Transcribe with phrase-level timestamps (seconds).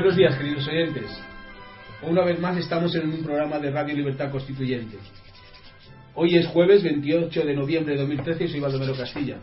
[0.00, 1.10] Buenos días, queridos oyentes.
[2.02, 4.96] Una vez más estamos en un programa de Radio Libertad Constituyente.
[6.14, 9.38] Hoy es jueves 28 de noviembre de 2013 y soy Baldomero Castilla.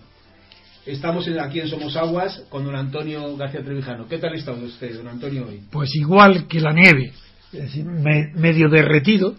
[0.85, 4.07] Estamos aquí en Somos Aguas con don Antonio García Trevijano.
[4.07, 5.59] ¿Qué tal está usted, don Antonio, hoy?
[5.69, 7.11] Pues igual que la nieve,
[7.51, 9.35] es decir, me- medio derretido,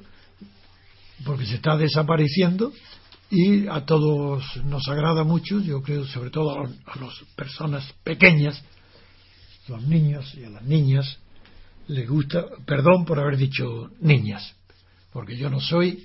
[1.25, 2.75] porque se está desapareciendo
[3.31, 6.65] y a todos nos agrada mucho, yo creo, sobre todo a
[7.01, 8.63] las personas pequeñas,
[9.69, 11.19] los niños y a las niñas,
[11.89, 14.55] les gusta, perdón por haber dicho niñas,
[15.13, 16.05] porque yo no soy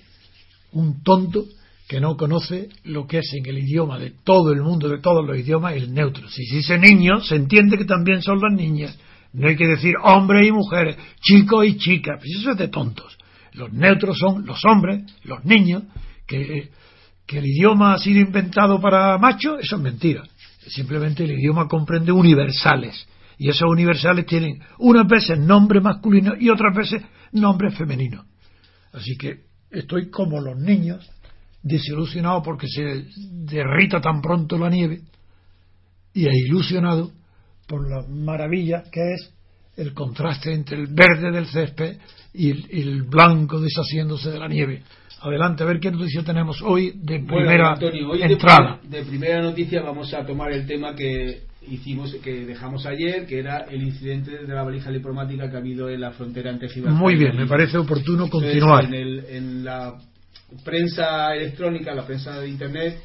[0.73, 1.45] un tonto
[1.87, 5.25] que no conoce lo que es en el idioma de todo el mundo, de todos
[5.25, 6.29] los idiomas, el neutro.
[6.29, 8.97] Si se dice niño, se entiende que también son las niñas.
[9.33, 13.17] No hay que decir hombres y mujeres, chicos y chicas, pues eso es de tontos.
[13.53, 15.83] Los neutros son los hombres, los niños,
[16.25, 16.69] que,
[17.25, 20.23] que el idioma ha sido inventado para machos, eso es mentira.
[20.67, 23.05] Simplemente el idioma comprende universales.
[23.42, 28.23] Y esos universales tienen unas veces nombre masculino y otras veces nombre femenino.
[28.94, 31.09] Así que estoy como los niños,
[31.64, 35.02] desilusionado porque se derrita tan pronto la nieve
[36.13, 37.13] y ilusionado
[37.68, 39.34] por la maravilla que es
[39.75, 41.97] el contraste entre el verde del césped
[42.35, 44.84] y el, y el blanco deshaciéndose de la nieve.
[45.19, 48.80] Adelante, a ver qué noticia tenemos hoy de Bueno, primera Antonio, hoy de entrada.
[48.84, 53.59] de primera noticia vamos a tomar el tema que hicimos, que dejamos ayer, que era
[53.69, 57.16] el incidente de la valija diplomática que ha habido en la frontera entre Gibraltar Muy
[57.16, 58.85] bien, me parece oportuno Entonces, continuar.
[58.85, 59.94] en, el- en la
[60.66, 63.00] prensa electrónica, la prensa de Internet,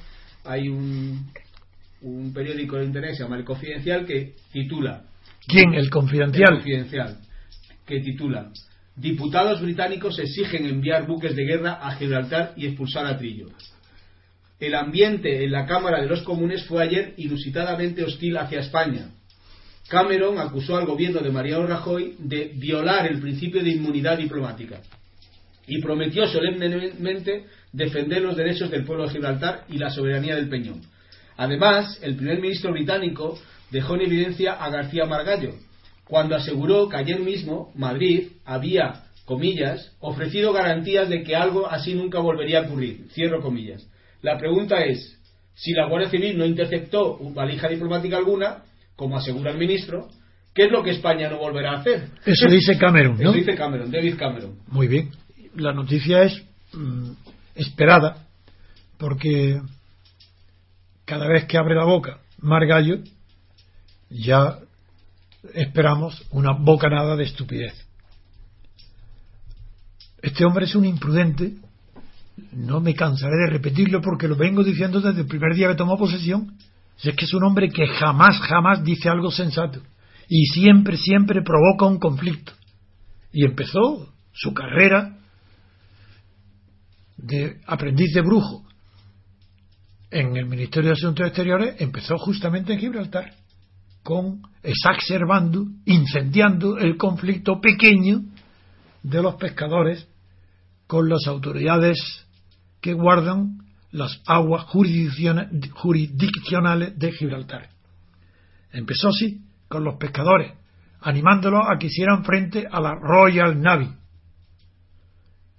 [0.45, 1.27] hay un,
[2.03, 5.03] un periódico de Internet, se llama El Confidencial, que titula...
[5.47, 5.75] ¿Quién?
[5.75, 6.55] El El confidencial.
[6.55, 7.19] Confidencial,
[7.87, 8.51] que titula
[8.97, 13.49] Diputados británicos exigen enviar buques de guerra a Gibraltar y expulsar a Trillo.
[14.59, 19.11] El ambiente en la Cámara de los Comunes fue ayer inusitadamente hostil hacia España.
[19.89, 24.81] Cameron acusó al gobierno de Mariano Rajoy de violar el principio de inmunidad diplomática
[25.67, 30.81] y prometió solemnemente defender los derechos del pueblo de Gibraltar y la soberanía del Peñón.
[31.37, 33.39] Además, el primer ministro británico
[33.71, 35.55] dejó en evidencia a García Margallo,
[36.05, 42.21] cuando aseguró que ayer mismo Madrid había, comillas, ofrecido garantías de que algo así nunca
[42.21, 43.87] volvería a ocurrir, cierro comillas.
[44.27, 45.17] La pregunta es,
[45.55, 48.65] si la Guardia Civil no interceptó valija diplomática alguna,
[48.97, 50.09] como asegura el ministro,
[50.53, 52.09] ¿qué es lo que España no volverá a hacer?
[52.25, 53.31] Eso dice Cameron, ¿no?
[53.31, 54.59] Eso dice Cameron, David Cameron.
[54.67, 55.13] Muy bien.
[55.55, 56.43] La noticia es
[56.73, 57.13] mm,
[57.55, 58.27] esperada
[58.99, 59.61] porque
[61.05, 62.99] cada vez que abre la boca Margallo
[64.11, 64.59] ya
[65.55, 67.75] esperamos una bocanada de estupidez.
[70.21, 71.53] Este hombre es un imprudente.
[72.53, 75.97] No me cansaré de repetirlo porque lo vengo diciendo desde el primer día que tomó
[75.97, 76.57] posesión.
[76.97, 79.81] Si es que es un hombre que jamás, jamás dice algo sensato.
[80.29, 82.53] Y siempre, siempre provoca un conflicto.
[83.33, 85.17] Y empezó su carrera
[87.17, 88.67] de aprendiz de brujo
[90.11, 93.35] en el Ministerio de Asuntos Exteriores, empezó justamente en Gibraltar,
[94.03, 98.23] con exacerbando, incendiando el conflicto pequeño
[99.03, 100.07] de los pescadores
[100.87, 102.26] con las autoridades
[102.87, 103.59] que guardan
[103.91, 107.69] las aguas jurisdicciona- jurisdiccionales de Gibraltar.
[108.71, 110.53] Empezó así, con los pescadores,
[111.01, 113.91] animándolos a que hicieran frente a la Royal Navy.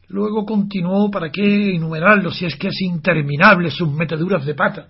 [0.07, 4.88] Luego continuó, ¿para qué enumerarlo si es que es interminable sus meteduras de pata?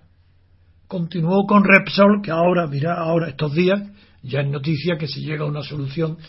[0.87, 3.81] Continuó con Repsol, que ahora, mira, ahora estos días,
[4.21, 6.19] ya es noticia que se llega a una solución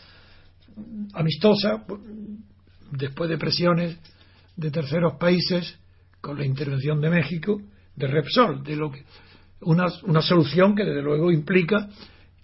[1.13, 1.85] amistosa,
[2.93, 3.99] después de presiones
[4.57, 5.79] de terceros países,
[6.21, 7.61] con la intervención de México,
[7.97, 9.05] de Repsol, de lo que,
[9.61, 11.89] una, una solución que desde luego implica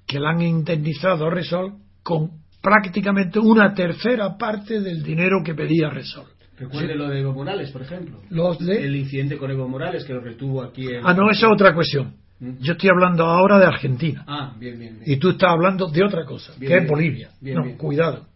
[0.06, 2.30] que la han indemnizado a Repsol con
[2.62, 6.26] prácticamente una tercera parte del dinero que pedía Repsol.
[6.56, 8.20] Recuerde lo de Evo Morales, por ejemplo.
[8.30, 8.84] Los de...
[8.84, 11.04] El incidente con Evo Morales que lo retuvo aquí en...
[11.04, 12.14] Ah, no, esa es otra cuestión.
[12.38, 12.58] ¿Mm?
[12.60, 14.24] Yo estoy hablando ahora de Argentina.
[14.26, 14.98] Ah, bien, bien.
[15.00, 15.10] bien.
[15.10, 16.88] Y tú estás hablando de otra cosa, Bien, que es.
[16.88, 17.30] Bolivia.
[17.40, 17.76] Bien, no, bien.
[17.76, 18.26] cuidado.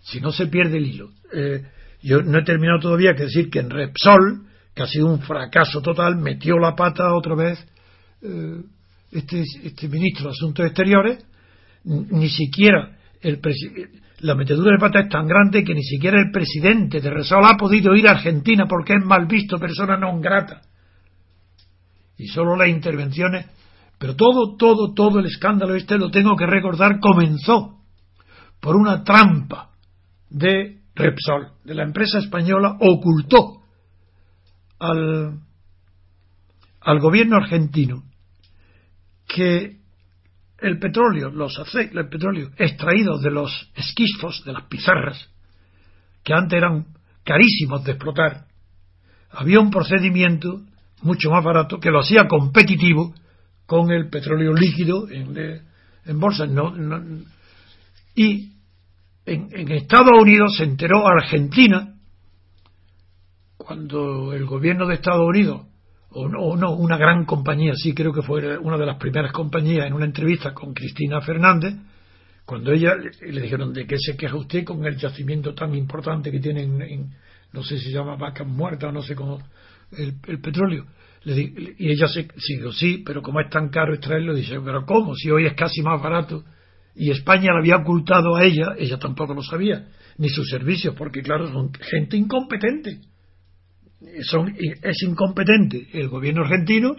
[0.00, 1.10] Si no se pierde el hilo.
[1.32, 1.62] Eh,
[2.02, 4.46] yo no he terminado todavía que decir que en Repsol,
[4.78, 7.58] que ha sido un fracaso total, metió la pata otra vez
[8.22, 8.62] eh,
[9.10, 11.26] este, este ministro de Asuntos Exteriores,
[11.82, 13.40] ni siquiera el
[14.20, 17.56] la metedura de pata es tan grande que ni siquiera el presidente de Repsol ha
[17.56, 20.60] podido ir a Argentina porque es mal visto, persona no grata.
[22.16, 23.46] Y solo las intervenciones,
[23.98, 27.80] pero todo, todo, todo el escándalo este, lo tengo que recordar, comenzó
[28.60, 29.70] por una trampa
[30.30, 33.57] de Repsol, de la empresa española, ocultó
[34.78, 35.40] al,
[36.80, 38.04] al gobierno argentino
[39.26, 39.78] que
[40.60, 45.30] el petróleo, los aceites, el petróleo extraídos de los esquistos, de las pizarras,
[46.24, 46.86] que antes eran
[47.24, 48.46] carísimos de explotar,
[49.30, 50.62] había un procedimiento
[51.02, 53.14] mucho más barato que lo hacía competitivo
[53.66, 55.62] con el petróleo líquido en,
[56.04, 56.46] en bolsa.
[58.14, 58.52] y
[59.26, 61.94] en, Estados Unidos se enteró Argentina
[63.68, 65.66] cuando el gobierno de Estados Unidos
[66.08, 69.30] o no, o no, una gran compañía, sí creo que fue una de las primeras
[69.30, 71.74] compañías en una entrevista con Cristina Fernández,
[72.46, 76.40] cuando ella le, dijeron de qué se queja usted con el yacimiento tan importante que
[76.40, 77.10] tienen en,
[77.52, 79.38] no sé si se llama vacas muertas o no sé cómo,
[79.92, 80.86] el, petróleo.
[81.26, 82.26] y ella se
[82.56, 85.14] dijo, sí, pero como es tan caro extraerlo, dice, pero ¿cómo?
[85.14, 86.42] Si hoy es casi más barato.
[86.94, 91.20] Y España le había ocultado a ella, ella tampoco lo sabía, ni sus servicios, porque
[91.20, 93.02] claro, son gente incompetente.
[94.22, 96.94] Son, es incompetente el gobierno argentino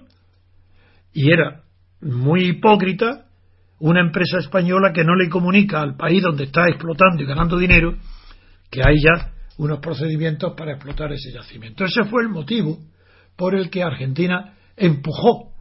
[1.14, 1.64] y era
[2.02, 3.26] muy hipócrita
[3.80, 7.96] una empresa española que no le comunica al país donde está explotando y ganando dinero
[8.70, 11.86] que hay ya unos procedimientos para explotar ese yacimiento.
[11.86, 12.78] Ese fue el motivo
[13.36, 15.54] por el que Argentina empujó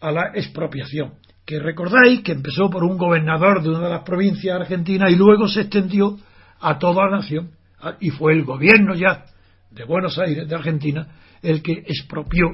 [0.00, 1.14] a la expropiación,
[1.46, 5.46] que recordáis que empezó por un gobernador de una de las provincias argentinas y luego
[5.46, 6.18] se extendió
[6.60, 7.52] a toda la nación
[8.00, 9.24] y fue el gobierno ya
[9.72, 11.06] de Buenos Aires, de Argentina,
[11.42, 12.46] el que expropió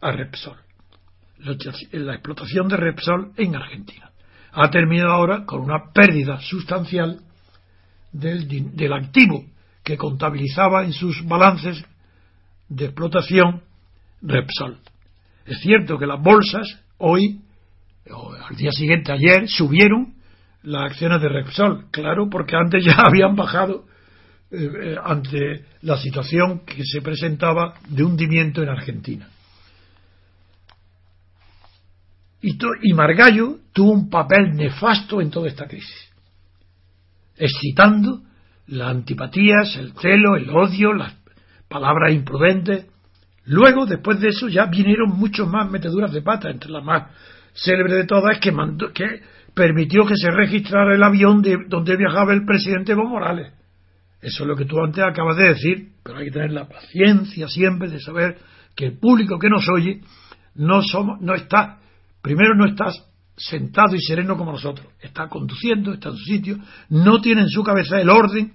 [0.00, 0.56] a Repsol,
[1.92, 4.10] la explotación de Repsol en Argentina.
[4.52, 7.20] Ha terminado ahora con una pérdida sustancial
[8.12, 9.44] del, del activo
[9.84, 11.84] que contabilizaba en sus balances
[12.68, 13.62] de explotación
[14.22, 14.78] Repsol.
[15.46, 16.66] Es cierto que las bolsas
[16.98, 17.40] hoy,
[18.10, 20.14] o al día siguiente, ayer, subieron
[20.62, 23.84] las acciones de Repsol, claro, porque antes ya habían bajado
[24.50, 29.28] eh, eh, ante la situación que se presentaba de hundimiento en Argentina.
[32.40, 36.10] Y, Margallo tuvo un papel nefasto en toda esta crisis,
[37.36, 38.22] excitando
[38.68, 41.14] las antipatías, el celo, el odio, las
[41.68, 42.86] palabras imprudentes.
[43.44, 47.10] Luego, después de eso, ya vinieron muchos más meteduras de pata, entre las más
[47.52, 49.20] célebres de todas, que, mandó, que
[49.52, 53.57] permitió que se registrara el avión de donde viajaba el presidente Evo Morales.
[54.20, 57.48] Eso es lo que tú antes acabas de decir, pero hay que tener la paciencia
[57.48, 58.38] siempre de saber
[58.74, 60.00] que el público que nos oye
[60.54, 61.78] no somos, no está,
[62.20, 64.88] primero no estás sentado y sereno como nosotros.
[65.00, 68.54] Está conduciendo, está en su sitio, no tiene en su cabeza el orden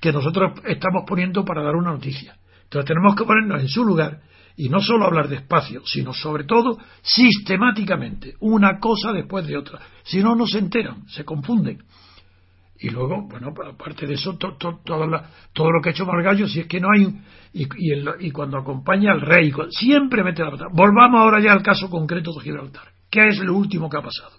[0.00, 2.36] que nosotros estamos poniendo para dar una noticia.
[2.62, 4.20] Entonces tenemos que ponernos en su lugar
[4.56, 9.80] y no solo hablar despacio, sino sobre todo sistemáticamente, una cosa después de otra.
[10.04, 11.82] Si no, no se enteran, se confunden.
[12.82, 16.80] Y luego, bueno, aparte de eso, todo lo que ha hecho Margallo, si es que
[16.80, 17.20] no hay.
[17.52, 17.68] Y,
[18.26, 20.64] y, cuando acompaña al rey, siempre mete la pata.
[20.72, 22.88] Volvamos ahora ya al caso concreto de Gibraltar.
[23.10, 24.30] ¿Qué es lo último que ha pasado?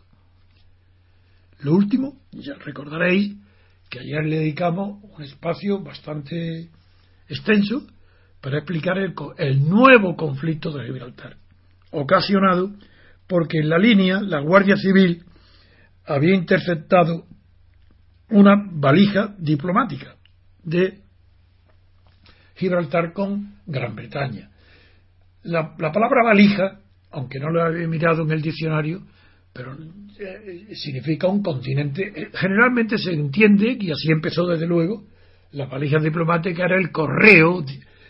[1.60, 3.36] Lo último, ya recordaréis
[3.92, 6.70] que ayer le dedicamos un espacio bastante
[7.30, 7.86] extenso
[8.42, 11.36] para explicar el, el nuevo conflicto de Gibraltar,
[11.92, 12.72] ocasionado
[13.28, 15.26] porque en la línea la Guardia Civil
[16.08, 17.26] había interceptado
[18.32, 20.16] una valija diplomática
[20.64, 21.00] de
[22.56, 24.50] Gibraltar con Gran Bretaña.
[25.44, 29.04] La, la palabra valija aunque no lo he mirado en el diccionario,
[29.54, 29.78] pero
[30.20, 32.12] eh, significa un continente.
[32.16, 35.04] Eh, generalmente se entiende, y así empezó desde luego,
[35.52, 37.64] la valija diplomática era el correo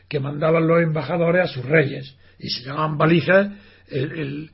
[0.07, 3.51] que mandaban los embajadores a sus reyes, y se llamaban valijas
[3.87, 4.51] el,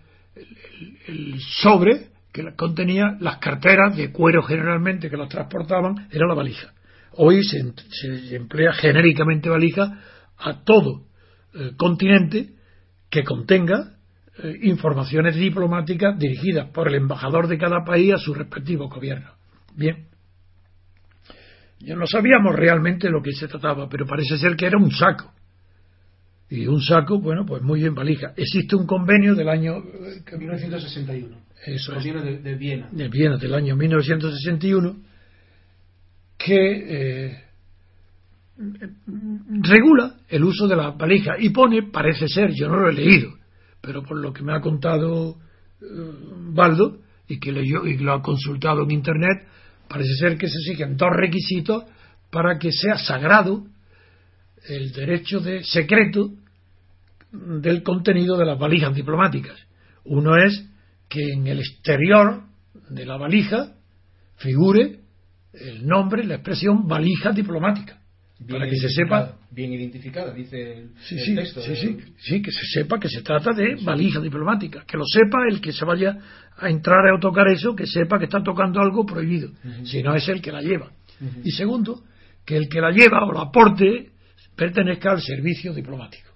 [1.61, 6.71] sobre que contenía las carteras de cuero generalmente que los transportaban, era la valija.
[7.13, 9.99] Hoy se, emplea genéricamente valija
[10.37, 11.07] a todo
[11.55, 12.49] eh, continente
[13.09, 13.95] que contenga
[14.37, 19.31] eh, informaciones diplomáticas dirigidas por el embajador de cada país a su respectivo gobierno.
[19.75, 20.05] Bien.
[21.79, 25.33] Ya no sabíamos realmente lo que se trataba, pero parece ser que era un saco.
[26.49, 28.33] Y un saco, bueno, pues muy bien valija.
[28.35, 31.46] Existe un convenio del año 1961.
[31.65, 32.89] Eso es, de, Viena.
[32.91, 34.95] De Viena, del año 1961,
[36.37, 37.43] que eh,
[39.61, 43.33] regula el uso de la valija y pone, parece ser, yo no lo he leído,
[43.81, 45.37] pero por lo que me ha contado
[45.81, 45.85] eh,
[46.53, 49.45] Baldo y que leyó y lo ha consultado en internet,
[49.87, 51.83] parece ser que se exigen dos requisitos
[52.31, 53.65] para que sea sagrado
[54.67, 56.31] el derecho de secreto
[57.31, 59.57] del contenido de las valijas diplomáticas.
[60.05, 60.65] Uno es
[61.09, 62.43] que en el exterior
[62.89, 63.73] de la valija
[64.37, 64.99] figure
[65.53, 67.99] el nombre, la expresión valija diplomática.
[68.49, 72.41] para que se sepa bien identificada dice el, sí, el sí, texto sí, sí, sí,
[72.41, 75.85] que se sepa que se trata de valija diplomática, que lo sepa el que se
[75.85, 76.17] vaya
[76.55, 79.49] a entrar a tocar eso, que sepa que está tocando algo prohibido,
[79.83, 80.91] si no es el que la lleva.
[81.43, 82.03] Y segundo,
[82.45, 84.11] que el que la lleva o la aporte
[84.55, 86.29] pertenezca al servicio diplomático.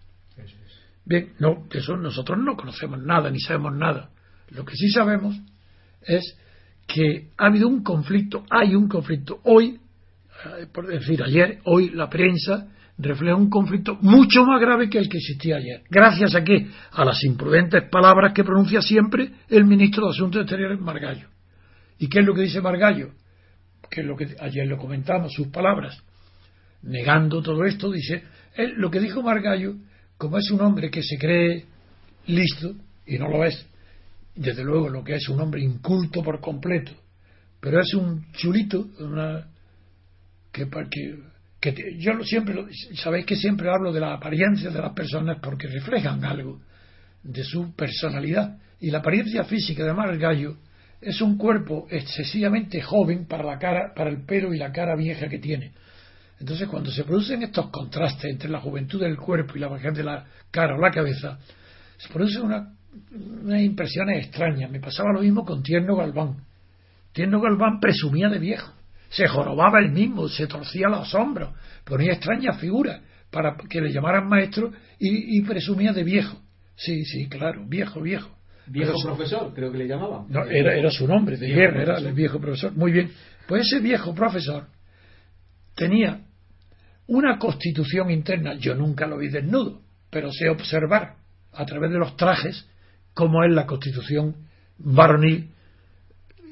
[1.05, 4.09] Bien, no, eso nosotros no conocemos nada ni sabemos nada.
[4.51, 5.35] Lo que sí sabemos
[6.01, 6.37] es
[6.87, 9.79] que ha habido un conflicto, hay un conflicto hoy,
[10.45, 12.67] eh, por decir ayer, hoy la prensa
[12.97, 15.83] refleja un conflicto mucho más grave que el que existía ayer.
[15.89, 16.67] Gracias a qué?
[16.91, 21.27] A las imprudentes palabras que pronuncia siempre el ministro de Asuntos Exteriores, Margallo.
[21.97, 23.11] ¿Y qué es lo que dice Margallo?
[23.89, 25.97] Que es lo que ayer lo comentamos, sus palabras.
[26.83, 28.23] Negando todo esto, dice,
[28.55, 29.75] él, lo que dijo Margallo,
[30.17, 31.65] como es un hombre que se cree
[32.27, 33.67] listo, y no lo es,
[34.35, 36.91] desde luego lo que es un hombre inculto por completo,
[37.59, 39.47] pero es un chulito, una,
[40.51, 41.19] que, que,
[41.59, 46.23] que yo siempre, sabéis que siempre hablo de la apariencia de las personas porque reflejan
[46.25, 46.59] algo
[47.23, 48.57] de su personalidad.
[48.79, 50.57] Y la apariencia física de Margallo
[50.99, 55.27] es un cuerpo excesivamente joven para la cara, para el pelo y la cara vieja
[55.29, 55.73] que tiene.
[56.39, 60.03] Entonces, cuando se producen estos contrastes entre la juventud del cuerpo y la vejez de
[60.03, 61.37] la cara o la cabeza,
[61.97, 62.73] se producen una
[63.11, 64.69] unas impresiones extrañas.
[64.71, 66.37] Me pasaba lo mismo con Tierno Galván.
[67.13, 68.73] Tierno Galván presumía de viejo.
[69.09, 74.27] Se jorobaba él mismo, se torcía los hombros, ponía extrañas figuras para que le llamaran
[74.27, 76.37] maestro y, presumía de viejo.
[76.75, 78.29] Sí, sí, claro, viejo, viejo.
[78.67, 80.27] Viejo profesor, creo que le llamaban.
[80.29, 82.71] No, era, era su nombre, de guerra, era el viejo profesor.
[82.73, 83.11] Muy bien.
[83.47, 84.67] Pues ese viejo profesor
[85.75, 86.21] tenía
[87.07, 91.15] una constitución interna, yo nunca lo vi desnudo, pero sé observar
[91.51, 92.69] a través de los trajes
[93.13, 94.35] como es la constitución
[94.77, 95.49] varonil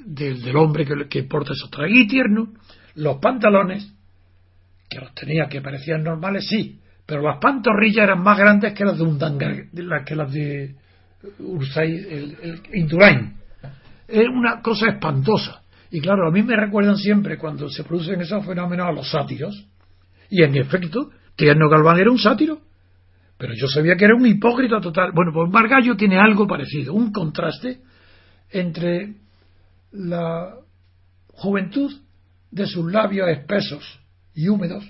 [0.04, 1.92] del, del hombre que, que, porta esos trajes.
[1.94, 2.52] Y tierno,
[2.94, 3.92] los pantalones,
[4.88, 8.96] que los tenía que parecían normales, sí, pero las pantorrillas eran más grandes que las
[8.96, 9.64] de un dangar,
[10.04, 10.76] que las de
[11.38, 12.36] Ursay, el,
[12.72, 13.32] el.
[14.08, 15.62] Es una cosa espantosa.
[15.90, 19.66] Y claro, a mí me recuerdan siempre cuando se producen esos fenómenos a los sátiros.
[20.30, 22.60] Y en efecto, Tierno Galván era un sátiro.
[23.40, 25.12] Pero yo sabía que era un hipócrita total.
[25.14, 27.80] Bueno, pues Margallo tiene algo parecido, un contraste
[28.50, 29.14] entre
[29.92, 30.56] la
[31.28, 31.90] juventud
[32.50, 33.98] de sus labios espesos
[34.34, 34.84] y húmedos,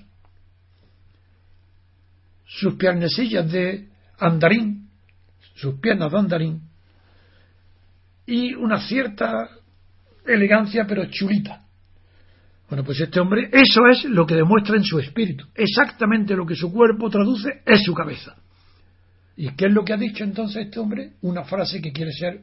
[2.45, 3.87] sus piernecillas de
[4.19, 4.89] andarín,
[5.55, 6.61] sus piernas de andarín,
[8.25, 9.49] y una cierta
[10.25, 11.61] elegancia pero chulita.
[12.67, 15.45] Bueno, pues este hombre, eso es lo que demuestra en su espíritu.
[15.55, 18.40] Exactamente lo que su cuerpo traduce es su cabeza.
[19.41, 21.13] ¿Y qué es lo que ha dicho entonces este hombre?
[21.23, 22.41] Una frase que quiere ser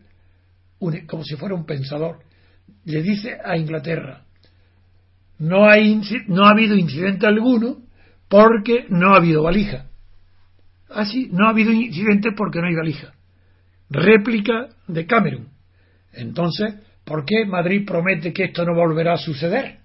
[1.07, 2.19] como si fuera un pensador.
[2.87, 4.25] Le dice a Inglaterra,
[5.39, 7.77] no, hay, no ha habido incidente alguno
[8.29, 9.87] porque no ha habido valija.
[10.91, 13.15] Así, ah, no ha habido incidente porque no hay valija.
[13.91, 15.51] Réplica de Cameron.
[16.13, 16.75] Entonces,
[17.05, 19.79] ¿por qué Madrid promete que esto no volverá a suceder?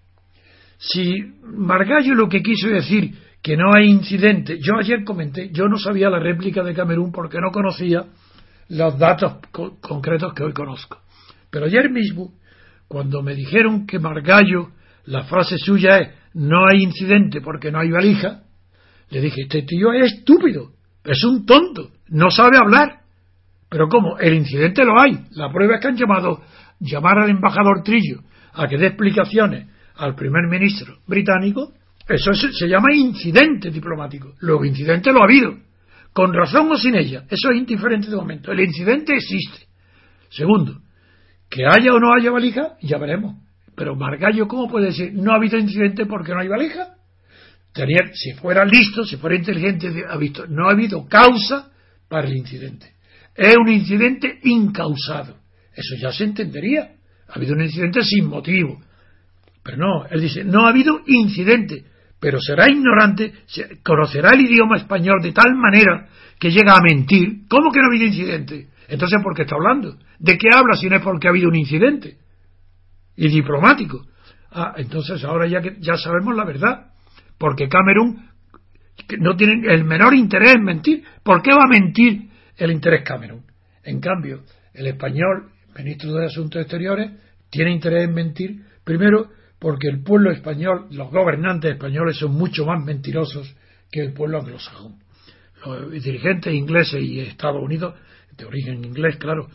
[0.79, 5.77] Si Margallo lo que quiso decir que no hay incidente, yo ayer comenté, yo no
[5.77, 8.05] sabía la réplica de Camerún porque no conocía
[8.69, 9.33] los datos
[9.81, 11.01] concretos que hoy conozco.
[11.51, 12.33] Pero ayer mismo,
[12.87, 14.69] cuando me dijeron que Margallo,
[15.05, 18.43] la frase suya es no hay incidente porque no hay valija,
[19.09, 20.71] le dije, este tío es estúpido,
[21.03, 23.01] es un tonto, no sabe hablar.
[23.69, 24.17] Pero ¿cómo?
[24.19, 25.25] El incidente lo hay.
[25.31, 26.41] La prueba es que han llamado,
[26.79, 28.21] llamar al embajador Trillo
[28.53, 31.73] a que dé explicaciones al primer ministro británico,
[32.07, 34.35] eso se, llama incidente diplomático.
[34.39, 35.57] Luego, incidente lo ha habido,
[36.11, 37.25] con razón o sin ella.
[37.29, 38.51] Eso es indiferente de momento.
[38.51, 39.67] El incidente existe.
[40.29, 40.81] Segundo,
[41.49, 43.37] que haya o no haya valija, ya veremos.
[43.75, 46.95] Pero Margallo, ¿cómo puede decir no ha habido incidente porque no hay valija?
[47.73, 51.71] Tenía, si fuera listo, si fuera inteligente, ha visto, no ha habido causa
[52.07, 52.93] para el incidente.
[53.35, 55.37] Es un incidente incausado.
[55.75, 56.91] Eso ya se entendería.
[57.27, 58.79] Ha habido un incidente sin motivo.
[59.63, 61.85] Pero no, él dice, no ha habido incidente,
[62.23, 63.33] pero será ignorante,
[63.83, 66.07] conocerá el idioma español de tal manera
[66.39, 67.45] que llega a mentir.
[67.49, 68.69] ¿Cómo que no ha habido incidente?
[68.87, 69.97] Entonces, ¿por qué está hablando?
[70.19, 72.15] ¿De qué habla si no es porque ha habido un incidente?
[73.17, 74.05] Y diplomático.
[74.51, 76.93] Ah, entonces ahora ya, que, ya sabemos la verdad.
[77.37, 78.29] Porque Camerún
[79.19, 81.03] no tiene el menor interés en mentir.
[81.23, 83.43] ¿Por qué va a mentir el interés Camerún?
[83.83, 87.11] En cambio, el español, ministro de Asuntos Exteriores,
[87.49, 89.27] tiene interés en mentir, primero,
[89.63, 93.55] porque el pueblo español, los gobernantes españoles son mucho más mentirosos
[93.89, 94.95] que el pueblo anglosajón.
[95.65, 97.95] Los dirigentes ingleses y Estados Unidos,
[98.35, 99.47] de origen inglés, claro,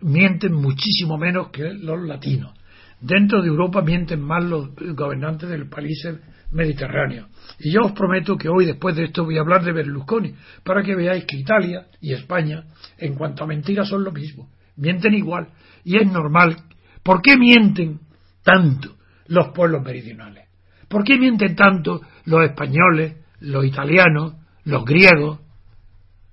[0.00, 2.54] mienten muchísimo menos que los latinos.
[2.98, 6.08] dentro de Europa mienten más los gobernantes del país
[6.50, 7.28] mediterráneo.
[7.58, 10.32] Y yo os prometo que hoy, después de esto, voy a hablar de Berlusconi,
[10.64, 12.64] para que veáis que Italia y España,
[12.96, 14.48] en cuanto a mentiras, son lo mismo.
[14.76, 15.48] Mienten igual.
[15.84, 16.56] Y es normal.
[17.02, 18.05] ¿Por qué mienten
[18.46, 20.46] tanto los pueblos meridionales?
[20.88, 24.34] ¿Por qué mienten tanto los españoles, los italianos,
[24.64, 25.40] los griegos?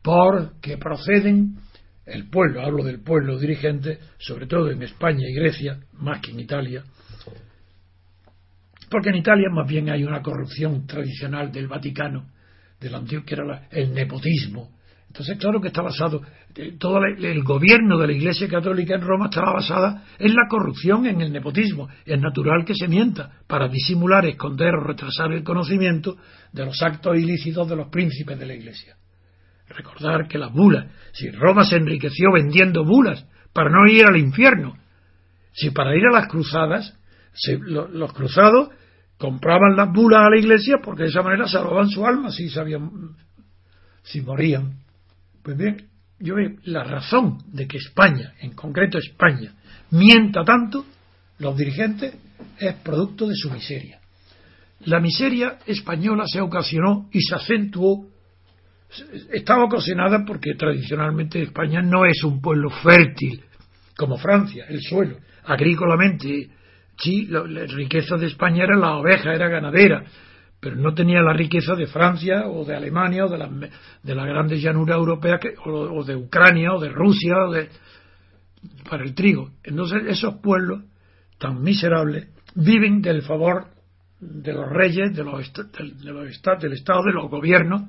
[0.03, 1.57] Porque proceden
[2.05, 6.39] el pueblo, hablo del pueblo dirigente, sobre todo en España y Grecia, más que en
[6.39, 6.83] Italia,
[8.89, 12.27] porque en Italia más bien hay una corrupción tradicional del Vaticano,
[12.79, 14.69] del antiguo, que era el nepotismo.
[15.13, 16.23] Entonces, claro que está basado,
[16.55, 21.05] eh, todo el gobierno de la Iglesia Católica en Roma estaba basada en la corrupción,
[21.05, 21.87] en el nepotismo.
[22.03, 26.17] Es natural que se mienta para disimular, esconder o retrasar el conocimiento
[26.51, 28.95] de los actos ilícitos de los príncipes de la Iglesia.
[29.67, 34.73] Recordar que las bulas, si Roma se enriqueció vendiendo bulas para no ir al infierno,
[35.51, 36.97] si para ir a las cruzadas,
[37.59, 38.69] los, cruzados
[39.19, 42.89] compraban las bulas a la iglesia porque de esa manera salvaban su alma si sabían,
[44.01, 44.82] si morían.
[45.43, 49.53] Pues bien, yo veo la razón de que España, en concreto España,
[49.91, 50.85] mienta tanto,
[51.39, 52.15] los dirigentes,
[52.59, 53.99] es producto de su miseria.
[54.85, 58.07] La miseria española se ocasionó y se acentuó
[59.31, 63.41] estaba ocasionada porque tradicionalmente España no es un pueblo fértil
[63.97, 66.49] como Francia, el suelo, agrícolamente.
[66.95, 70.03] Sí, la, riqueza de España era la oveja, era ganadera,
[70.63, 73.49] pero no tenía la riqueza de Francia o de Alemania o de la,
[74.01, 77.69] de la grandes llanuras europeas o, de Ucrania o de Rusia de,
[78.89, 79.51] para el trigo.
[79.61, 80.83] Entonces esos pueblos
[81.37, 83.67] tan miserables viven del favor
[84.21, 87.83] de los reyes, de los, de los, del Estado, de los gobiernos,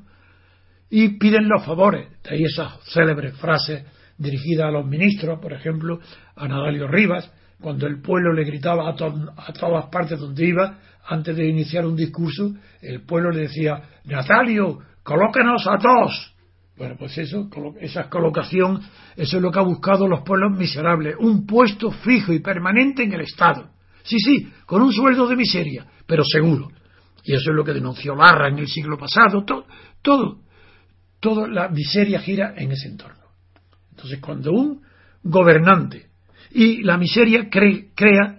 [0.90, 2.08] y piden los favores.
[2.24, 3.84] De ahí esas célebres frases
[4.18, 6.00] dirigidas a los ministros, por ejemplo,
[6.34, 7.30] a Nadalio Rivas,
[7.64, 12.52] cuando el pueblo le gritaba a, todas partes donde iba, antes de iniciar un discurso,
[12.82, 16.34] el pueblo le decía, Natalio, colócanos a todos.
[16.76, 17.48] Bueno, pues eso,
[17.80, 18.82] esa colocación,
[19.16, 23.14] eso es lo que ha buscado los pueblos miserables, un puesto fijo y permanente en
[23.14, 23.70] el Estado.
[24.02, 26.68] Sí, sí, con un sueldo de miseria, pero seguro.
[27.22, 29.64] Y eso es lo que denunció Larra en el siglo pasado, todo,
[30.02, 30.44] todo
[31.24, 33.24] toda la miseria gira en ese entorno.
[33.92, 34.82] Entonces, cuando un
[35.22, 36.10] gobernante
[36.54, 38.38] y la miseria crea,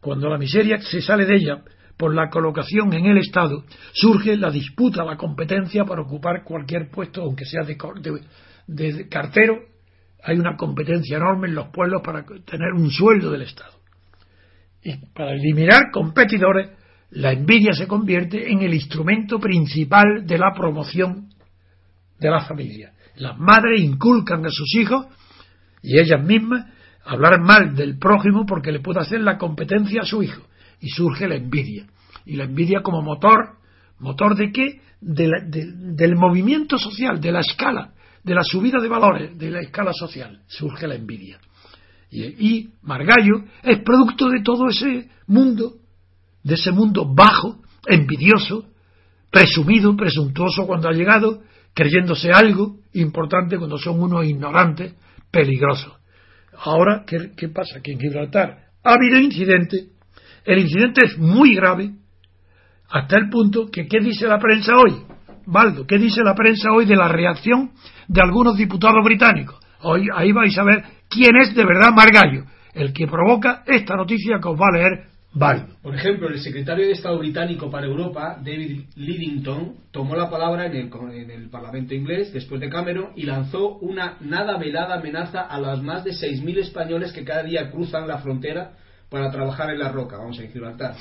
[0.00, 1.62] cuando la miseria se sale de ella
[1.96, 7.22] por la colocación en el Estado, surge la disputa, la competencia para ocupar cualquier puesto,
[7.22, 7.76] aunque sea de,
[8.66, 9.60] de cartero,
[10.22, 13.72] hay una competencia enorme en los pueblos para tener un sueldo del Estado.
[14.82, 16.70] Y para eliminar competidores,
[17.10, 21.30] la envidia se convierte en el instrumento principal de la promoción
[22.18, 22.92] de la familia.
[23.16, 25.06] Las madres inculcan a sus hijos
[25.82, 26.73] y ellas mismas
[27.04, 30.42] hablar mal del prójimo porque le puede hacer la competencia a su hijo
[30.80, 31.86] y surge la envidia.
[32.26, 33.56] Y la envidia como motor,
[33.98, 34.80] motor de qué?
[35.00, 40.40] del movimiento social, de la escala, de la subida de valores, de la escala social,
[40.46, 41.38] surge la envidia.
[42.10, 45.74] Y, y Margallo es producto de todo ese mundo,
[46.42, 48.64] de ese mundo bajo, envidioso,
[49.30, 51.42] presumido, presuntuoso cuando ha llegado,
[51.74, 54.94] creyéndose algo importante cuando son unos ignorantes
[55.30, 55.92] peligrosos.
[56.62, 57.80] Ahora, ¿qué, pasa?
[57.82, 59.88] Que en Gibraltar ha habido incidente,
[60.44, 61.92] el incidente es muy grave,
[62.90, 65.02] hasta el punto que, ¿qué dice la prensa hoy?
[65.46, 67.72] Baldo, ¿qué dice la prensa hoy de la reacción
[68.08, 69.58] de algunos diputados británicos?
[69.82, 74.38] Hoy, ahí vais a ver quién es de verdad Margallo, el que provoca esta noticia
[74.40, 75.13] que os va a leer
[75.82, 80.76] por ejemplo, el secretario de Estado británico para Europa, David Lidington, tomó la palabra en
[80.76, 86.04] el, Parlamento inglés después de Cameron y lanzó una nada velada amenaza a los más
[86.04, 88.76] de 6.000 españoles que cada día cruzan la frontera
[89.10, 90.94] para trabajar en la roca, vamos a Gibraltar.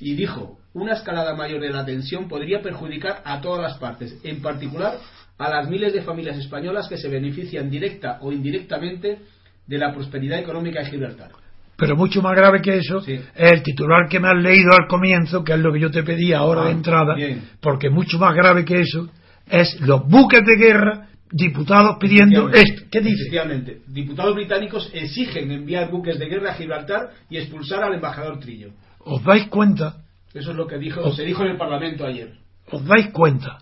[0.00, 4.40] Y dijo, una escalada mayor de la tensión podría perjudicar a todas las partes, en
[4.40, 4.98] particular
[5.36, 9.18] a las miles de familias españolas que se benefician directa o indirectamente
[9.66, 11.45] de la prosperidad económica de Gibraltar.
[11.76, 15.44] Pero mucho más grave que eso es el titular que me has leído al comienzo,
[15.44, 17.16] que es lo que yo te pedí ahora de ah, entrada,
[17.60, 19.08] porque mucho más grave que eso
[19.46, 22.84] es los buques de guerra diputados pidiendo esto.
[22.90, 23.82] ¿Qué dice?
[23.86, 28.70] Diputados británicos exigen enviar buques de guerra a Gibraltar y expulsar al embajador Trillo.
[29.00, 29.96] ¿Os dais cuenta?
[30.32, 32.32] Eso es lo que dijo, se dijo en el Parlamento ayer.
[32.70, 33.58] ¿Os dais cuenta?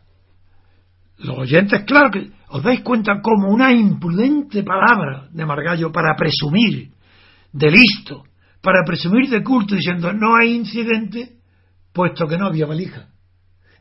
[1.19, 6.94] Los oyentes, claro que os dais cuenta como una imprudente palabra de Margallo para presumir
[7.55, 8.25] de listo
[8.61, 11.37] para presumir de culto diciendo no hay incidente
[11.93, 13.09] puesto que no había valija.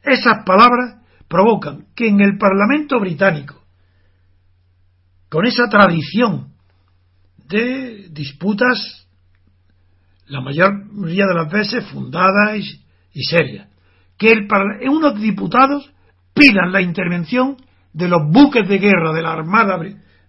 [0.04, 3.64] Esas palabras provocan que en el Parlamento británico,
[5.28, 6.54] con esa tradición
[7.48, 9.08] de disputas
[10.28, 12.58] la mayoría de las veces fundadas
[13.14, 13.68] y, serias,
[14.18, 14.48] que el,
[14.90, 15.92] unos diputados
[16.34, 17.58] pidan la intervención
[17.92, 19.80] de los buques de guerra de la Armada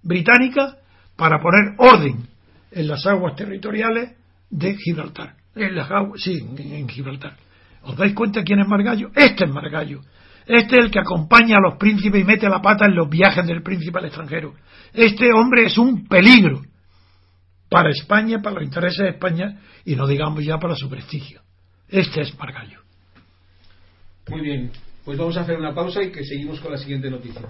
[0.02, 0.78] Británica
[1.16, 2.33] para poner orden
[2.74, 4.16] en las aguas territoriales
[4.50, 5.36] de Gibraltar.
[5.54, 7.36] En las aguas, sí, en Gibraltar.
[7.82, 9.10] ¿Os dais cuenta quién es Margallo?
[9.14, 10.00] Este es Margallo.
[10.46, 13.46] Este es el que acompaña a los príncipes y mete la pata en los viajes
[13.46, 14.54] del príncipe al extranjero.
[14.92, 16.62] Este hombre es un peligro
[17.70, 21.40] para España, para los intereses de España y no digamos ya para su prestigio.
[21.88, 22.80] Este es Margallo.
[24.28, 24.70] Muy bien,
[25.04, 27.42] pues vamos a hacer una pausa y que seguimos con la siguiente noticia.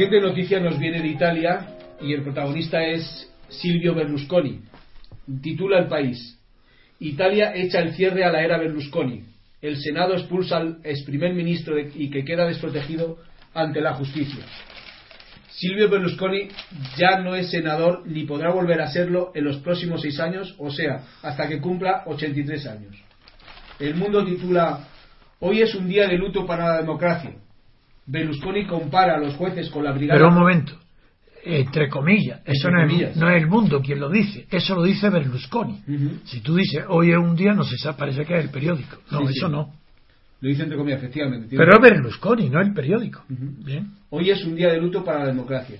[0.00, 4.62] Siguiente noticia nos viene de Italia y el protagonista es Silvio Berlusconi.
[5.42, 6.40] Titula el país.
[7.00, 9.24] Italia echa el cierre a la era Berlusconi.
[9.60, 13.18] El Senado expulsa al ex primer ministro y que queda desprotegido
[13.52, 14.42] ante la justicia.
[15.50, 16.48] Silvio Berlusconi
[16.96, 20.70] ya no es senador ni podrá volver a serlo en los próximos seis años, o
[20.70, 22.96] sea, hasta que cumpla 83 años.
[23.78, 24.88] El mundo titula
[25.40, 27.34] Hoy es un día de luto para la democracia.
[28.10, 30.18] Berlusconi compara a los jueces con la brigada.
[30.18, 30.72] Pero un momento,
[31.44, 35.08] entre comillas, eso no, Es, no, Es, el mundo quien lo dice, eso lo dice
[35.08, 35.80] Berlusconi.
[36.24, 38.98] Si tú dices hoy es un día, no se sabe, parece que es el periódico.
[39.12, 39.72] No, eso no.
[40.40, 41.54] Lo dice entre comillas, efectivamente.
[41.56, 43.24] Pero es Berlusconi, no el periódico.
[43.28, 43.92] Bien.
[44.10, 45.78] Hoy es un día de luto para la democracia.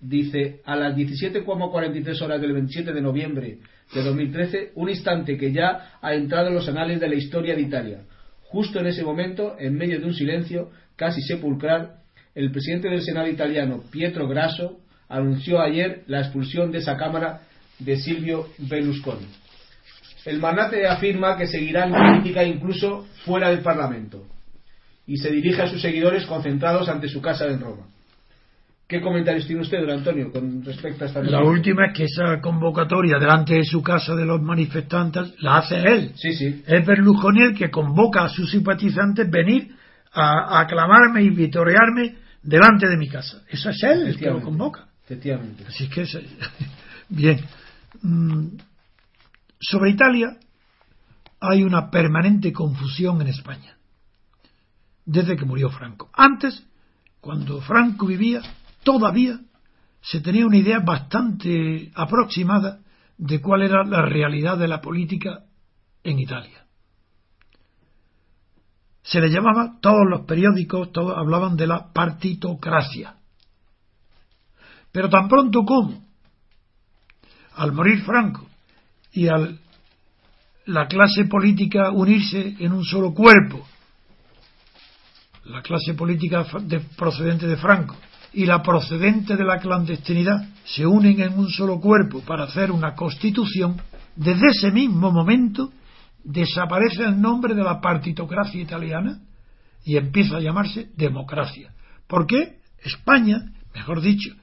[0.00, 3.58] Dice, a las 17,43 horas del 27 de noviembre
[3.92, 7.62] de 2013, un instante que ya ha entrado en los anales de la historia de
[7.62, 8.00] Italia.
[8.44, 11.92] Justo en ese momento, en medio de un silencio, casi sepulcral,
[12.34, 17.42] el presidente del Senado italiano, Pietro Grasso, anunció ayer la expulsión de esa Cámara
[17.78, 19.26] de Silvio Berlusconi.
[20.26, 24.26] El magnate afirma que seguirá en política incluso fuera del Parlamento
[25.06, 27.86] y se dirige a sus seguidores concentrados ante su casa en Roma.
[28.86, 32.40] ¿Qué comentarios tiene usted, don Antonio, con respecto a esta La última es que esa
[32.40, 36.12] convocatoria delante de su casa de los manifestantes la hace él.
[36.16, 36.62] Sí, sí.
[36.66, 39.77] Es Berlusconi el que convoca a sus simpatizantes venir
[40.18, 43.42] a, aclamarme y vitorearme delante de mi casa.
[43.48, 44.88] Eso es él el que lo convoca.
[45.04, 45.64] Efectivamente.
[45.66, 46.18] Así que, es,
[47.08, 47.40] bien.
[48.02, 48.56] Mm,
[49.60, 50.36] sobre Italia
[51.40, 53.76] hay una permanente confusión en España.
[55.04, 56.10] Desde que murió Franco.
[56.12, 56.66] Antes,
[57.20, 58.42] cuando Franco vivía,
[58.82, 59.40] todavía
[60.02, 62.80] se tenía una idea bastante aproximada
[63.16, 65.44] de cuál era la realidad de la política
[66.04, 66.67] en Italia
[69.08, 73.14] se le llamaba, todos los periódicos, todos hablaban de la partitocracia.
[74.92, 76.04] Pero tan pronto como,
[77.54, 78.46] al morir Franco
[79.12, 79.58] y al
[80.66, 83.66] la clase política unirse en un solo cuerpo,
[85.44, 86.44] la clase política
[86.94, 87.96] procedente de Franco
[88.34, 92.94] y la procedente de la clandestinidad se unen en un solo cuerpo para hacer una
[92.94, 93.80] constitución,
[94.14, 95.72] desde ese mismo momento
[96.28, 99.18] desaparece el nombre de la partitocracia italiana
[99.82, 101.72] y empieza a llamarse democracia.
[102.06, 102.58] ¿Por qué?
[102.84, 104.34] España, mejor dicho,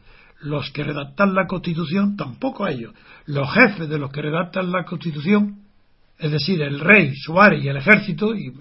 [0.41, 2.93] los que redactan la Constitución, tampoco ellos,
[3.28, 5.60] los jefes de los que redactan la Constitución,
[6.17, 8.52] es decir, el rey, Suárez y el ejército, y,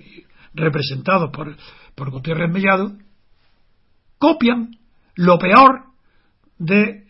[0.53, 1.57] representados por,
[1.95, 2.93] por Gutiérrez Mellado,
[4.19, 4.77] copian
[5.15, 5.85] lo peor
[6.59, 7.05] del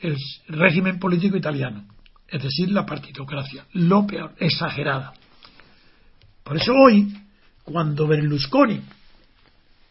[0.46, 1.87] régimen político italiano,
[2.29, 5.12] es decir, la partitocracia, lo peor, exagerada.
[6.44, 7.12] Por eso hoy,
[7.64, 8.80] cuando Berlusconi,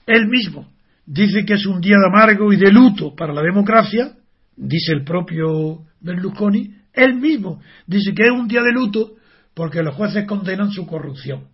[0.06, 0.72] él mismo,
[1.06, 4.14] dice que es un día de amargo y de luto para la democracia,
[4.56, 9.14] dice el propio Berlusconi, él mismo dice que es un día de luto
[9.54, 11.48] porque los jueces condenan su corrupción.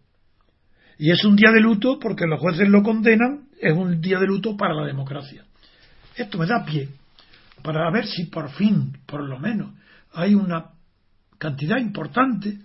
[0.98, 4.28] Y es un día de luto porque los jueces lo condenan, es un día de
[4.28, 5.46] luto para la democracia.
[6.16, 6.90] Esto me da pie
[7.62, 9.74] para ver si por fin, por lo menos,
[10.14, 10.72] hay una
[11.38, 12.58] cantidad importante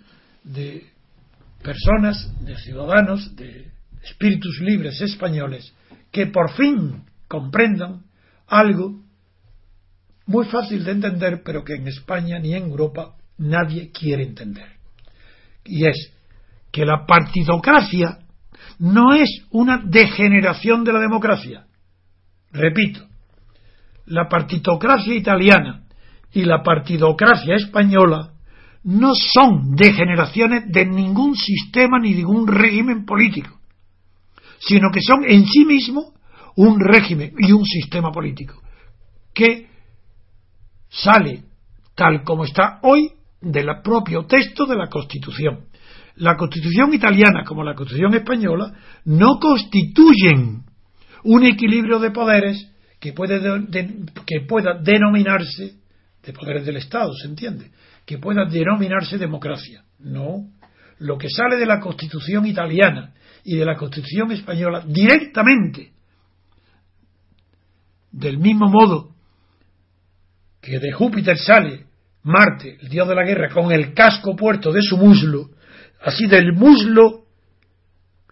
[0.42, 0.93] de
[1.64, 3.72] personas, de ciudadanos, de
[4.03, 5.74] espíritus libres españoles,
[6.12, 8.05] que por fin comprendan
[8.46, 9.00] algo
[10.27, 14.68] muy fácil de entender, pero que en España ni en Europa nadie quiere entender.
[15.64, 16.12] Y es
[16.70, 18.18] que la partidocracia
[18.79, 21.66] no es una degeneración de la democracia.
[22.53, 23.07] Repito,
[24.07, 25.85] la partitocracia italiana
[26.33, 28.34] y la partidocracia española
[28.85, 33.59] no son degeneraciones de ningún sistema ni ningún régimen político,
[34.59, 36.12] sino que son en sí mismo
[36.57, 38.62] un régimen y un sistema político
[39.33, 39.68] que
[40.88, 41.42] sale
[41.94, 45.66] tal como está hoy del propio texto de la Constitución.
[46.16, 48.73] La Constitución italiana como la Constitución española
[49.07, 50.62] no constituyen
[51.25, 52.70] un equilibrio de poderes
[53.01, 53.40] que, puede
[54.27, 55.75] que pueda denominarse
[56.23, 57.70] de poderes del Estado, ¿se entiende?
[58.05, 59.85] Que pueda denominarse democracia.
[59.99, 60.51] No.
[60.99, 63.14] Lo que sale de la Constitución italiana
[63.45, 65.93] y de la Constitución española directamente,
[68.11, 69.11] del mismo modo
[70.61, 71.87] que de Júpiter sale
[72.23, 75.51] Marte, el dios de la guerra, con el casco puerto de su muslo,
[76.03, 77.25] así del muslo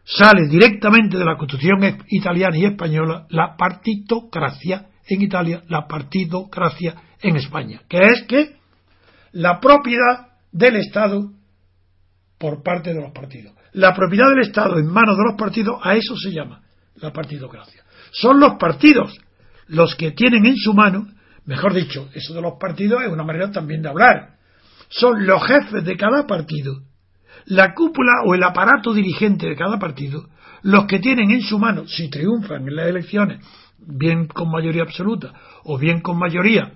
[0.03, 7.37] sale directamente de la Constitución italiana y española la partitocracia en Italia, la partidocracia en
[7.37, 8.57] España, que es que
[9.33, 11.31] la propiedad del Estado
[12.39, 13.55] por parte de los partidos.
[13.73, 16.63] La propiedad del Estado en manos de los partidos, a eso se llama
[16.97, 17.83] la partidocracia.
[18.13, 19.19] Son los partidos
[19.69, 21.07] los que tienen en su mano
[21.45, 24.37] Mejor dicho, eso de los partidos es una manera también de hablar.
[24.89, 26.83] Son los jefes de cada partido,
[27.47, 30.29] la cúpula o el aparato dirigente de cada partido,
[30.63, 33.45] los que tienen en su mano, si triunfan en las elecciones,
[33.79, 35.33] bien con mayoría absoluta
[35.65, 36.75] o bien con mayoría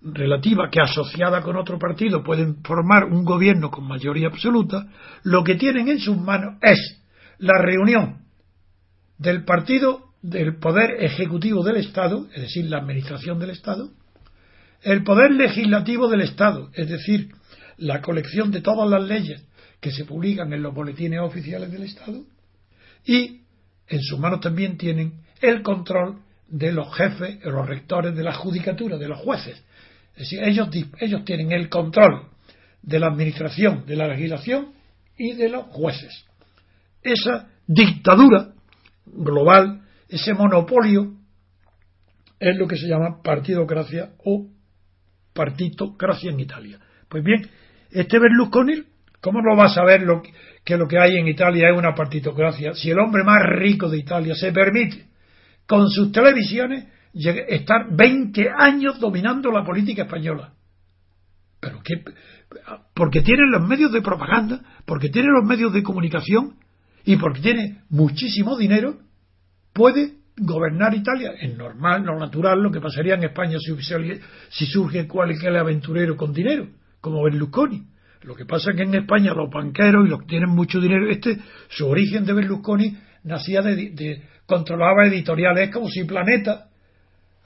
[0.00, 4.86] relativa que asociada con otro partido pueden formar un gobierno con mayoría absoluta,
[5.24, 7.02] lo que tienen en sus manos es
[7.38, 8.22] la reunión
[9.18, 13.90] del partido del poder ejecutivo del Estado, es decir, la administración del Estado,
[14.82, 17.30] el poder legislativo del Estado, es decir,
[17.76, 19.44] la colección de todas las leyes
[19.80, 22.22] que se publican en los boletines oficiales del Estado,
[23.04, 23.42] y
[23.88, 28.96] en sus manos también tienen el control de los jefes, los rectores de la judicatura,
[28.96, 29.62] de los jueces.
[30.18, 32.26] Es decir, ellos, ellos tienen el control
[32.82, 34.72] de la administración, de la legislación
[35.16, 36.24] y de los jueces.
[37.00, 38.48] Esa dictadura
[39.06, 41.12] global ese monopolio
[42.40, 44.48] es lo que se llama partidocracia o
[45.32, 46.80] partitocracia en Italia.
[47.08, 47.48] Pues bien,
[47.92, 48.82] este Berlusconi,
[49.20, 52.74] ¿cómo no va a saber lo que, lo que hay en Italia es una partitocracia
[52.74, 55.06] si el hombre más rico de Italia se permite
[55.64, 60.52] con sus televisiones estar 20 años dominando la política española?
[61.60, 62.04] Pero qué,
[62.94, 66.56] porque tiene los medios de propaganda, porque tiene los medios de comunicación
[67.04, 68.98] y porque tiene muchísimo dinero
[69.72, 71.32] puede gobernar Italia.
[71.40, 73.74] Es normal, no natural, lo que pasaría en España si,
[74.50, 76.68] si surge cualquier aventurero con dinero,
[77.00, 77.86] como Berlusconi.
[78.22, 81.08] Lo que pasa es que en España los banqueros y los que tienen mucho dinero,
[81.08, 86.67] este, su origen de Berlusconi nacía de, controlaba editoriales como si Planeta,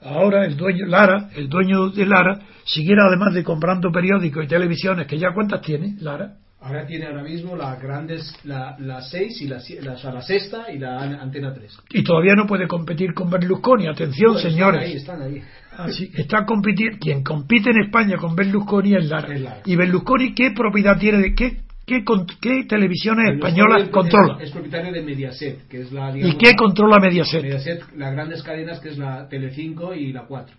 [0.03, 5.07] ahora el dueño, Lara, el dueño de Lara, siguiera además de comprando periódicos y televisiones,
[5.07, 6.35] que ya cuántas tiene, Lara,
[6.65, 11.01] Ahora tiene ahora mismo las grandes, la, la 6 y la, la, sexta y la
[11.01, 11.77] antena 3.
[11.89, 13.87] Y todavía no puede competir con Berlusconi.
[13.87, 14.95] Atención, señores.
[14.95, 15.89] Están ahí, están ahí.
[15.91, 19.61] Así, está competir, quien compite en España con Berlusconi es Lara.
[19.65, 21.17] ¿Y Berlusconi qué propiedad tiene?
[21.17, 22.03] de ¿Qué, qué,
[22.41, 24.37] qué televisiones españolas controla?
[24.41, 26.15] Es, propietario de Mediaset, que es la.
[26.17, 27.41] ¿Y qué controla Mediaset?
[27.41, 30.55] Mediaset, las grandes cadenas que es la Telecinco y la 4.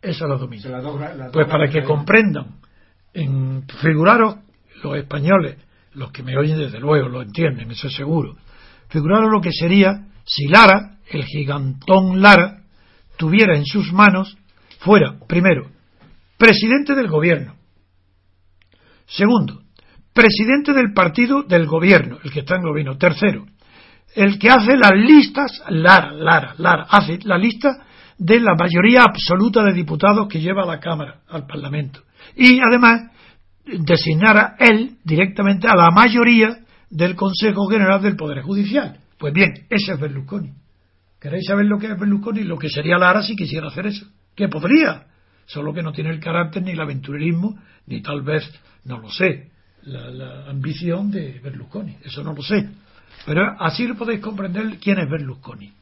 [0.00, 0.62] Esa la domina.
[1.32, 2.60] pues para que comprendan,
[3.12, 4.36] en, figuraros
[4.82, 5.56] los españoles,
[5.94, 8.36] los que me oyen desde luego lo entienden, eso es seguro.
[8.88, 12.62] Figuraron lo que sería si Lara, el gigantón Lara,
[13.16, 14.36] tuviera en sus manos,
[14.78, 15.68] fuera, primero,
[16.36, 17.56] presidente del gobierno.
[19.06, 19.62] Segundo,
[20.18, 22.98] presidente del partido del gobierno, el que está en gobierno.
[22.98, 23.46] Tercero,
[24.16, 27.86] el que hace las listas, Lara, Lara, Lara, hace la lista
[28.18, 32.00] de la mayoría absoluta de diputados que lleva a la Cámara, al Parlamento.
[32.34, 33.12] Y además
[33.64, 38.98] designara él directamente a la mayoría del Consejo General del Poder Judicial.
[39.20, 40.50] Pues bien, ese es Berlusconi.
[41.20, 42.42] ¿Queréis saber lo que es Berlusconi?
[42.42, 44.06] Lo que sería Lara si quisiera hacer eso.
[44.34, 45.06] Que podría,
[45.46, 48.42] solo que no tiene el carácter ni el aventurerismo, ni tal vez,
[48.84, 49.52] no lo sé,
[49.88, 51.96] la, ambición de Berlusconi.
[52.04, 52.68] Eso no lo sé.
[53.26, 55.72] Pero así lo podéis comprender quién es Berlusconi.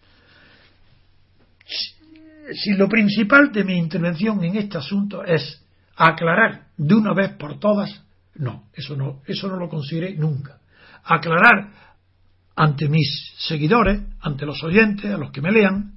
[2.53, 5.63] si lo principal de mi intervención en este asunto es
[5.97, 8.03] aclarar de una vez por todas,
[8.37, 10.59] no, eso no, eso no lo consideré nunca.
[11.05, 11.71] Aclarar
[12.55, 15.93] ante mis seguidores, ante los oyentes, a los que me lean,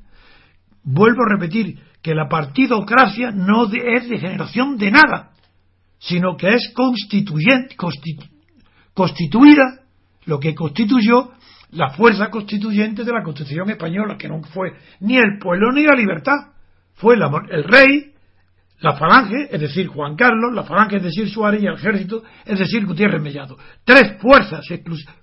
[0.83, 5.28] vuelvo a repetir que la partidocracia no es de generación de nada,
[5.99, 7.75] sino que es constituyente,
[8.93, 9.81] constituida,
[10.25, 11.31] lo que constituyó
[11.71, 15.95] la fuerza constituyente de la Constitución española, que no fue ni el pueblo ni la
[15.95, 16.53] libertad,
[16.95, 18.13] fue el rey,
[18.79, 22.57] la falange, es decir, Juan Carlos, la falange, es decir, Suárez, y el ejército, es
[22.57, 23.57] decir, Gutiérrez Mellado.
[23.83, 24.65] Tres fuerzas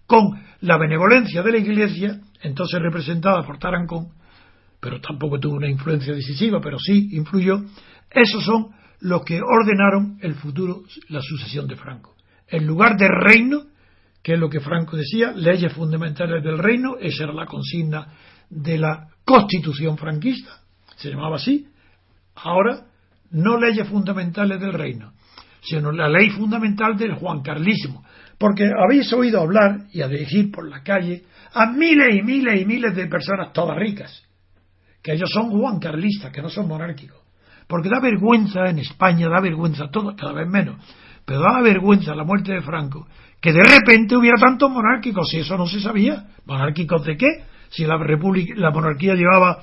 [0.06, 4.08] con la benevolencia de la Iglesia, entonces representada por Tarancón,
[4.78, 7.62] pero tampoco tuvo una influencia decisiva, pero sí influyó,
[8.10, 8.68] esos son
[9.00, 12.16] los que ordenaron el futuro, la sucesión de Franco.
[12.48, 13.64] En lugar de reino,
[14.22, 18.08] que es lo que Franco decía, leyes fundamentales del reino, esa era la consigna
[18.48, 20.60] de la constitución franquista,
[20.96, 21.68] se llamaba así.
[22.36, 22.86] Ahora,
[23.30, 25.12] no leyes fundamentales del reino,
[25.60, 28.04] sino la ley fundamental del juancarlismo.
[28.38, 32.64] Porque habéis oído hablar y a decir por la calle a miles y miles y
[32.64, 34.22] miles de personas, todas ricas,
[35.02, 37.25] que ellos son juancarlistas, que no son monárquicos.
[37.66, 40.76] Porque da vergüenza en España, da vergüenza todo, cada vez menos,
[41.24, 43.06] pero da vergüenza la muerte de Franco,
[43.40, 46.28] que de repente hubiera tantos monárquicos, si eso no se sabía.
[46.46, 47.44] ¿Monárquicos de qué?
[47.70, 49.60] Si la, república, la monarquía llevaba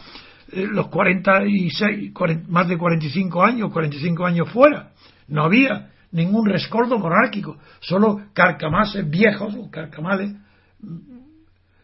[0.52, 2.12] eh, los 46,
[2.50, 4.92] más de 45 años, 45 años fuera.
[5.28, 10.36] No había ningún rescoldo monárquico, solo carcamases viejos, carcamales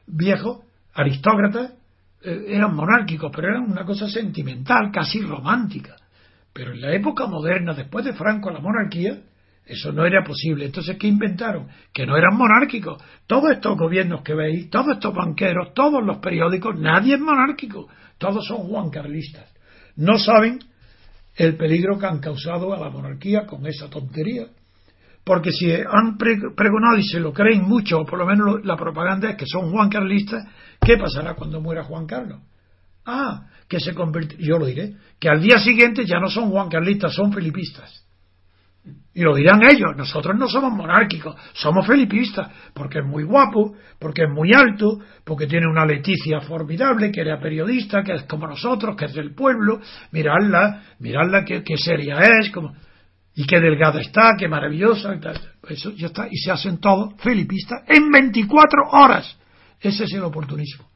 [0.06, 0.60] viejos,
[0.94, 1.74] aristócratas,
[2.22, 5.96] eh, eran monárquicos, pero eran una cosa sentimental, casi romántica.
[6.60, 9.22] Pero en la época moderna, después de Franco, la monarquía
[9.66, 10.66] eso no era posible.
[10.66, 11.70] Entonces, ¿qué inventaron?
[11.94, 13.02] Que no eran monárquicos.
[13.28, 17.88] Todos estos gobiernos que veis, todos estos banqueros, todos los periódicos, nadie es monárquico.
[18.18, 19.46] Todos son juancarlistas.
[19.96, 20.60] No saben
[21.38, 24.48] el peligro que han causado a la monarquía con esa tontería.
[25.24, 29.30] Porque si han pregonado y se lo creen mucho, o por lo menos la propaganda
[29.30, 30.46] es que son juancarlistas,
[30.82, 32.42] ¿qué pasará cuando muera Juan Carlos?
[33.06, 37.14] Ah, que se convierte, yo lo diré, que al día siguiente ya no son juancarlistas,
[37.14, 38.06] son filipistas.
[39.14, 44.24] Y lo dirán ellos, nosotros no somos monárquicos, somos felipistas, porque es muy guapo, porque
[44.24, 48.96] es muy alto, porque tiene una Leticia formidable, que era periodista, que es como nosotros,
[48.96, 49.82] que es del pueblo,
[50.12, 52.74] miradla, miradla qué, seria es, como,
[53.36, 55.20] y qué delgada está, qué maravillosa,
[55.68, 59.38] eso ya está, y se hacen todos felipistas en 24 horas.
[59.82, 60.88] Ese es el oportunismo.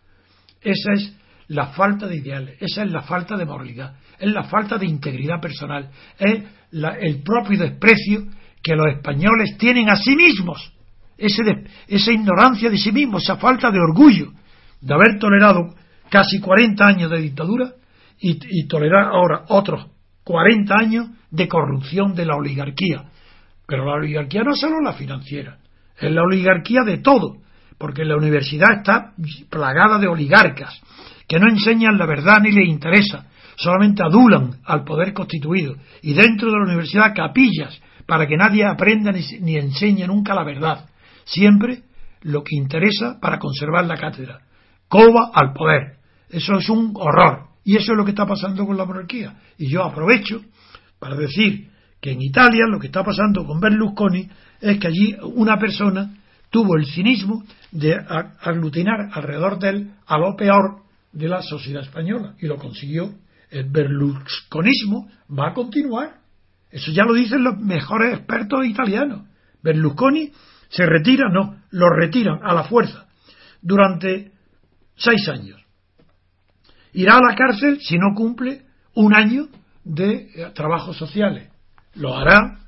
[0.61, 1.13] Esa es
[1.53, 5.39] la falta de ideales, esa es la falta de moralidad, es la falta de integridad
[5.39, 8.25] personal, es el propio desprecio
[8.61, 10.73] que los españoles tienen a sí mismos,
[11.17, 14.31] esa ignorancia de sí mismos, esa falta de orgullo
[14.81, 15.75] de haber tolerado
[16.09, 17.71] casi 40 años de dictadura
[18.19, 19.87] y, y tolerar ahora otros
[20.23, 23.05] 40 años de corrupción de la oligarquía.
[23.67, 25.59] Pero la oligarquía no es solo la financiera,
[25.99, 27.37] es la oligarquía de todo,
[27.77, 29.13] porque la universidad está
[29.49, 30.81] plagada de oligarcas
[31.33, 36.51] que no enseñan la verdad ni les interesa, solamente adulan al poder constituido y dentro
[36.51, 40.85] de la universidad capillas para que nadie aprenda ni, enseñe nunca la verdad,
[41.25, 41.81] siempre
[42.21, 44.41] lo que interesa para conservar la cátedra.
[44.87, 45.97] Coba al poder.
[46.29, 47.47] Eso es un horror.
[47.63, 49.33] Y eso es lo que está pasando con la monarquía.
[49.57, 50.39] Y yo aprovecho
[50.99, 54.29] para decir que en Italia lo que está pasando con Berlusconi
[54.61, 56.13] es que allí una persona
[56.51, 57.95] tuvo el cinismo de
[58.41, 60.82] aglutinar alrededor de él a lo peor
[61.13, 63.13] de la sociedad española y lo consiguió.
[63.49, 66.15] El berlusconismo va a continuar.
[66.71, 69.27] Eso ya lo dicen los mejores expertos italianos.
[69.61, 70.31] Berlusconi
[70.69, 73.05] se retira, no, lo retiran a la fuerza
[73.61, 74.31] durante
[74.95, 75.61] seis años.
[76.93, 78.65] Irá a la cárcel si no cumple
[78.95, 79.47] un año
[79.83, 81.49] de eh, trabajos sociales.
[81.95, 82.59] Lo hará,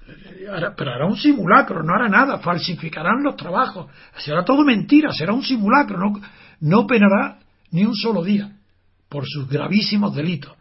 [0.78, 5.42] pero hará un simulacro, no hará nada, falsificarán los trabajos, será todo mentira, será un
[5.42, 6.22] simulacro, no,
[6.60, 7.40] no penará
[7.76, 8.56] ni un solo día
[9.10, 10.54] por sus gravísimos delitos.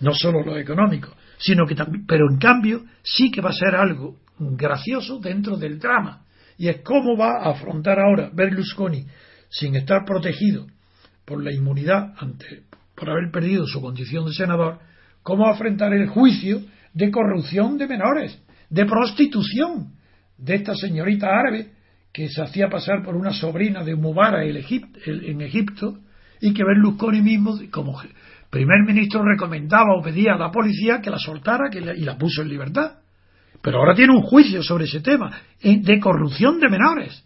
[0.00, 3.74] No solo lo económico, sino que también, pero en cambio sí que va a ser
[3.74, 6.24] algo gracioso dentro del drama.
[6.56, 9.04] Y es cómo va a afrontar ahora Berlusconi,
[9.50, 10.66] sin estar protegido
[11.26, 12.62] por la inmunidad ante,
[12.94, 14.78] por haber perdido su condición de senador,
[15.22, 16.62] cómo va a afrontar el juicio
[16.94, 18.40] de corrupción de menores,
[18.70, 19.92] de prostitución
[20.38, 21.72] de esta señorita árabe
[22.12, 25.98] que se hacía pasar por una sobrina de Mubarak en Egipto
[26.40, 28.00] y que Berlusconi mismo, como
[28.50, 32.48] primer ministro, recomendaba o pedía a la policía que la soltara y la puso en
[32.48, 32.98] libertad.
[33.62, 37.24] Pero ahora tiene un juicio sobre ese tema de corrupción de menores.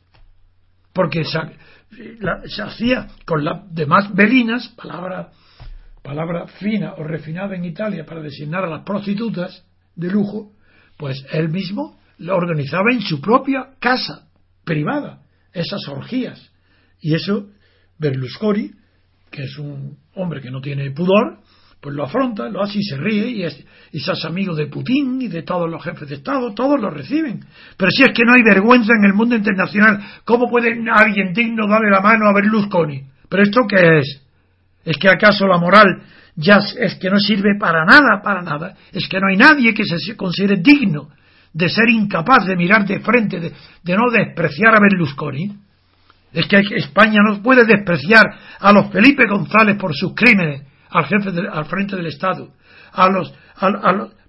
[0.92, 5.30] Porque se, hacía con las demás belinas, palabra,
[6.02, 9.64] palabra fina o refinada en Italia para designar a las prostitutas
[9.96, 10.52] de lujo,
[10.98, 14.28] pues él mismo lo organizaba en su propia casa
[14.64, 16.50] privada, esas orgías.
[17.00, 17.48] Y eso
[17.98, 18.70] Berlusconi,
[19.30, 21.38] que es un hombre que no tiene pudor,
[21.80, 23.62] pues lo afronta, lo hace y se ríe y es,
[23.92, 26.88] y se hace amigo de Putin y de todos los jefes de Estado, todos lo
[26.88, 27.44] reciben.
[27.76, 31.68] Pero si es que no hay vergüenza en el mundo internacional, ¿cómo puede alguien digno
[31.68, 33.04] darle la mano a Berlusconi?
[33.28, 34.22] ¿Pero esto qué es?
[34.84, 36.02] ¿Es que acaso la moral
[36.36, 38.74] ya es que no sirve para nada, para nada?
[38.92, 41.10] ¿Es que no hay nadie que se considere digno
[41.54, 43.52] de ser incapaz de mirar de frente, de,
[43.82, 45.56] de no despreciar a Berlusconi?
[46.32, 48.24] Es que España no puede despreciar
[48.58, 52.52] a los Felipe González por sus crímenes, al jefe al frente del Estado,
[52.92, 53.32] a los,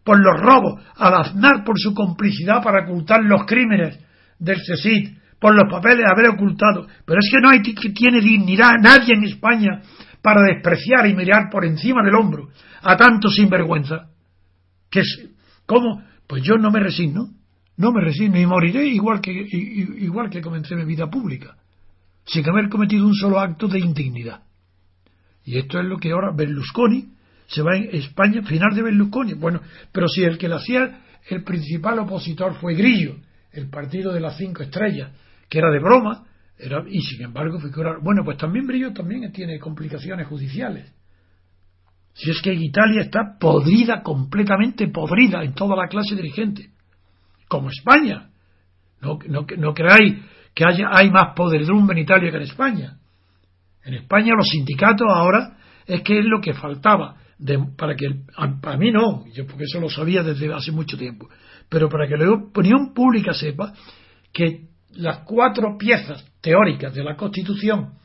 [0.04, 4.00] por los robos, al Aznar por su complicidad para ocultar los crímenes
[4.38, 6.88] del CECIT, por los papeles de haber ocultado.
[7.06, 9.82] Pero es que no hay que tiene dignidad nadie en España
[10.22, 12.50] para despreciar y mirar por encima del hombro
[12.84, 14.10] a tanto sinvergüenza.
[14.92, 15.30] Que es,
[15.66, 16.04] ¿Cómo?
[16.28, 17.30] Pues yo no me resigno,
[17.78, 21.56] no me resigno y moriré igual que, igual que comencé mi vida pública,
[22.26, 24.44] sin haber cometido un solo acto de indignidad.
[25.44, 27.10] Y esto es lo que ahora Berlusconi
[27.48, 29.34] se va en España, final de Berlusconi.
[29.34, 29.62] Bueno,
[29.92, 33.18] pero si el que lo hacía el principal opositor fue Grillo,
[33.52, 35.12] el partido de las cinco estrellas,
[35.50, 36.26] que era de broma,
[36.58, 40.92] era, y sin embargo figura, bueno, pues también Grillo también tiene complicaciones judiciales.
[42.16, 46.70] Si es que Italia está podrida, completamente podrida en toda la clase dirigente,
[47.48, 48.30] como España.
[49.02, 50.16] No, no, no creáis
[50.54, 52.98] que haya, hay más podredumbre en Italia que en España.
[53.84, 57.18] En España los sindicatos ahora es que es lo que faltaba
[57.78, 58.08] para que
[58.62, 61.30] para mí no, yo porque eso lo sabía desde hace mucho tiempo,
[61.68, 63.74] pero para que la opinión pública sepa
[64.32, 67.96] que las cuatro piezas teóricas de la Constitución,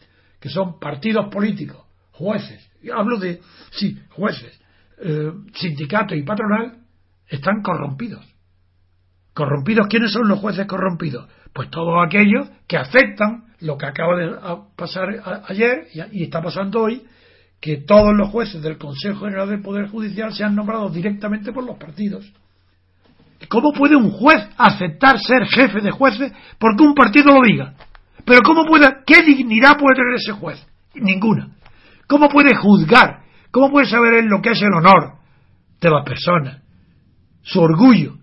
[0.40, 3.40] que son partidos políticos, jueces, hablo de
[3.72, 4.58] sí, jueces,
[5.02, 6.78] eh, sindicatos y patronal,
[7.28, 8.24] están corrompidos.
[9.34, 11.28] ¿Corrompidos quiénes son los jueces corrompidos?
[11.52, 14.36] Pues todos aquellos que aceptan lo que acaba de
[14.76, 15.08] pasar
[15.48, 17.02] ayer y está pasando hoy,
[17.60, 21.76] que todos los jueces del Consejo General del Poder Judicial sean nombrados directamente por los
[21.76, 22.32] partidos.
[23.48, 27.74] ¿Cómo puede un juez aceptar ser jefe de jueces porque un partido lo diga?
[28.24, 30.66] Pero ¿cómo puede, qué dignidad puede tener ese juez?
[30.94, 31.48] Ninguna.
[32.10, 33.22] ¿Cómo puede juzgar?
[33.52, 35.12] ¿Cómo puede saber él lo que es el honor
[35.80, 36.60] de la persona?
[37.40, 38.16] Su orgullo,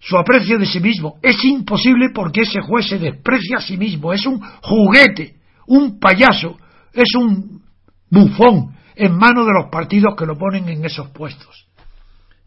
[0.00, 1.14] su aprecio de sí mismo.
[1.22, 5.36] Es imposible porque ese juez se desprecia a sí mismo, es un juguete,
[5.68, 6.58] un payaso,
[6.92, 7.62] es un
[8.10, 11.68] bufón en manos de los partidos que lo ponen en esos puestos.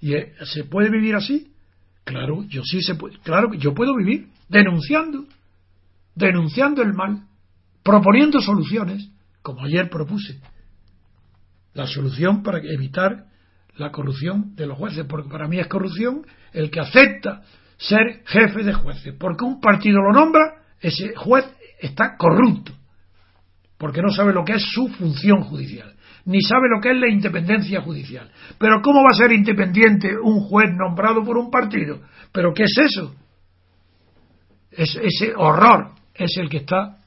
[0.01, 1.47] ¿Y eh, se puede vivir así?
[2.03, 5.27] Claro, yo sí se puede, claro que yo puedo vivir denunciando,
[6.13, 7.23] denunciando el mal,
[7.83, 9.14] proponiendo soluciones,
[9.45, 10.41] como ayer propuse.
[11.75, 13.25] La solución para evitar
[13.75, 17.43] la corrupción de los jueces, porque para mí es corrupción el que acepta
[17.77, 21.45] ser jefe de jueces, porque un partido lo nombra, ese juez
[21.79, 22.71] está corrupto,
[23.77, 25.93] porque no sabe lo que es su función judicial,
[26.25, 28.31] ni sabe lo que es la independencia judicial.
[28.57, 32.01] Pero ¿cómo va a ser independiente un juez nombrado por un partido?
[32.31, 33.13] ¿Pero qué es eso?
[34.71, 36.97] Es, ese horror es el que está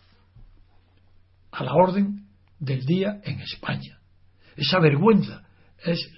[1.50, 2.17] a la orden
[2.58, 3.98] del día en España.
[4.56, 5.42] Esa vergüenza
[5.84, 6.10] es,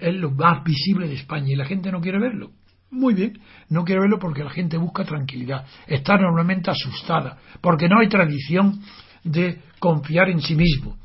[0.00, 2.52] es lo más visible de España y la gente no quiere verlo.
[2.90, 3.38] Muy bien,
[3.68, 8.80] no quiere verlo porque la gente busca tranquilidad, está normalmente asustada, porque no hay tradición
[9.22, 10.96] de confiar en sí mismo.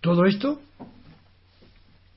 [0.00, 0.60] Todo esto,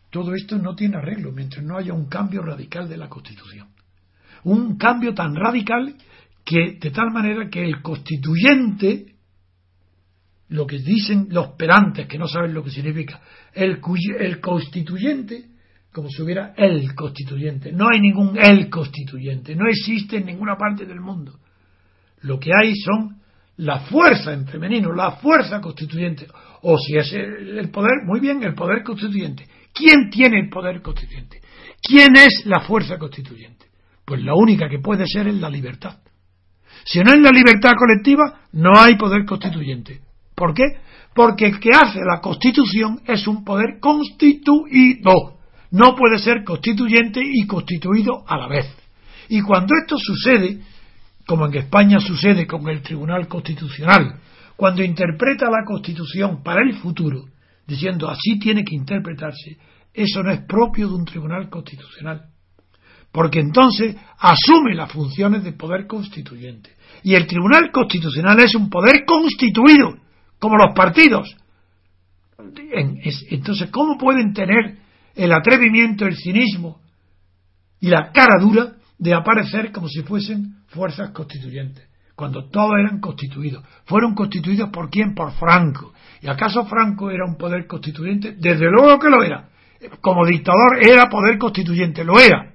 [0.09, 3.69] todo esto no tiene arreglo mientras no haya un cambio radical de la Constitución.
[4.43, 5.95] Un cambio tan radical
[6.43, 9.16] que, de tal manera que el constituyente,
[10.49, 13.21] lo que dicen los perantes que no saben lo que significa,
[13.53, 13.81] el,
[14.19, 15.45] el constituyente
[15.97, 17.71] como si hubiera el constituyente.
[17.71, 21.39] No hay ningún el constituyente, no existe en ninguna parte del mundo.
[22.21, 23.17] Lo que hay son
[23.57, 26.27] la fuerza en femenino, la fuerza constituyente.
[26.61, 29.47] O si es el poder, muy bien, el poder constituyente.
[29.73, 31.41] ¿Quién tiene el poder constituyente?
[31.81, 33.65] ¿Quién es la fuerza constituyente?
[34.05, 35.97] Pues la única que puede ser es la libertad.
[36.85, 40.01] Si no es la libertad colectiva, no hay poder constituyente.
[40.37, 40.63] ¿Por qué?
[41.15, 45.37] Porque el que hace la constitución es un poder constituido
[45.71, 48.65] no puede ser constituyente y constituido a la vez.
[49.29, 50.61] Y cuando esto sucede,
[51.25, 54.19] como en España sucede con el Tribunal Constitucional,
[54.55, 57.25] cuando interpreta la Constitución para el futuro,
[57.65, 59.57] diciendo así tiene que interpretarse,
[59.93, 62.27] eso no es propio de un Tribunal Constitucional.
[63.11, 66.71] Porque entonces asume las funciones de poder constituyente.
[67.03, 69.97] Y el Tribunal Constitucional es un poder constituido,
[70.39, 71.35] como los partidos.
[73.29, 74.77] Entonces, ¿cómo pueden tener
[75.17, 76.79] el atrevimiento, el cinismo
[77.79, 83.63] y la cara dura de aparecer como si fuesen fuerzas constituyentes, cuando todos eran constituidos.
[83.85, 85.13] ¿Fueron constituidos por quién?
[85.13, 85.93] Por Franco.
[86.21, 88.33] ¿Y acaso Franco era un poder constituyente?
[88.33, 89.49] Desde luego que lo era.
[90.01, 92.53] Como dictador era poder constituyente, lo era.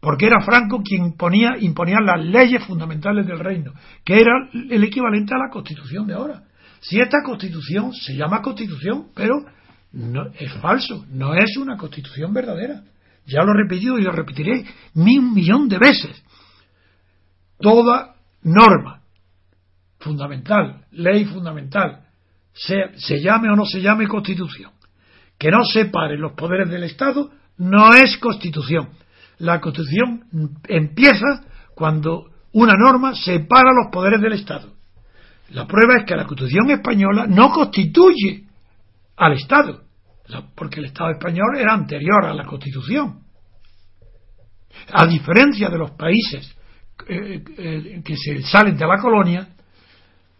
[0.00, 3.72] Porque era Franco quien ponía, imponía las leyes fundamentales del reino,
[4.04, 6.42] que era el equivalente a la constitución de ahora.
[6.84, 9.34] Si esta constitución se llama constitución, pero
[9.92, 12.82] no, es falso, no es una constitución verdadera.
[13.24, 16.22] Ya lo he repetido y lo repetiré un millón de veces.
[17.58, 19.00] Toda norma
[19.98, 22.02] fundamental, ley fundamental,
[22.52, 24.72] se llame o no se llame constitución,
[25.38, 28.90] que no separe los poderes del Estado, no es constitución.
[29.38, 30.26] La constitución
[30.68, 34.73] empieza cuando una norma separa los poderes del Estado.
[35.50, 38.44] La prueba es que la constitución española no constituye
[39.16, 39.84] al Estado,
[40.54, 43.20] porque el Estado español era anterior a la Constitución.
[44.92, 46.56] A diferencia de los países
[47.08, 49.48] eh, eh, que se salen de la colonia,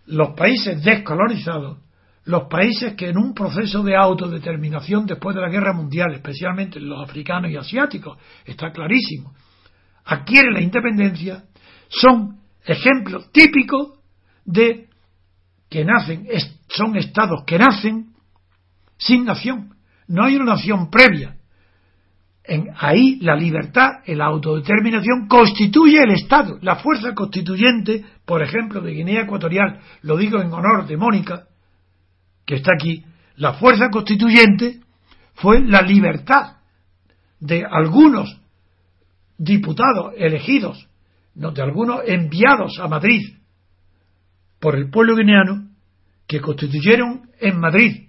[0.07, 1.79] los países descolonizados,
[2.25, 7.03] los países que en un proceso de autodeterminación después de la guerra mundial, especialmente los
[7.03, 9.35] africanos y asiáticos, está clarísimo,
[10.07, 11.45] adquieren la independencia,
[11.89, 13.99] son ejemplos típicos
[14.45, 14.89] de
[15.75, 16.29] que nacen,
[16.69, 18.13] son estados que nacen
[18.97, 19.75] sin nación.
[20.07, 21.37] No hay una nación previa.
[22.45, 26.61] En, ahí la libertad, la autodeterminación constituye el Estado.
[26.63, 31.49] La fuerza constituyente, por ejemplo, de Guinea Ecuatorial, lo digo en honor de Mónica,
[32.47, 33.05] que está aquí,
[33.35, 34.79] la fuerza constituyente
[35.35, 36.59] fue la libertad
[37.41, 38.41] de algunos
[39.39, 40.89] diputados elegidos,
[41.35, 43.23] no, de algunos enviados a Madrid
[44.61, 45.64] por el pueblo guineano,
[46.27, 48.09] que constituyeron en Madrid.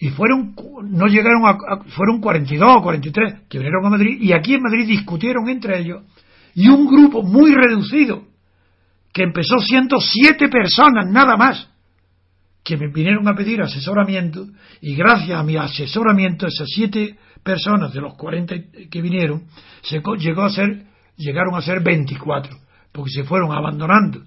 [0.00, 4.54] Y fueron no llegaron a, fueron 42 o 43 que vinieron a Madrid y aquí
[4.54, 6.02] en Madrid discutieron entre ellos
[6.54, 8.22] y un grupo muy reducido
[9.12, 11.68] que empezó siendo siete personas nada más
[12.62, 14.46] que me vinieron a pedir asesoramiento
[14.80, 18.54] y gracias a mi asesoramiento esas siete personas de los 40
[18.88, 19.46] que vinieron
[19.82, 20.84] se llegó a ser
[21.16, 22.56] llegaron a ser 24
[22.92, 24.22] porque se fueron abandonando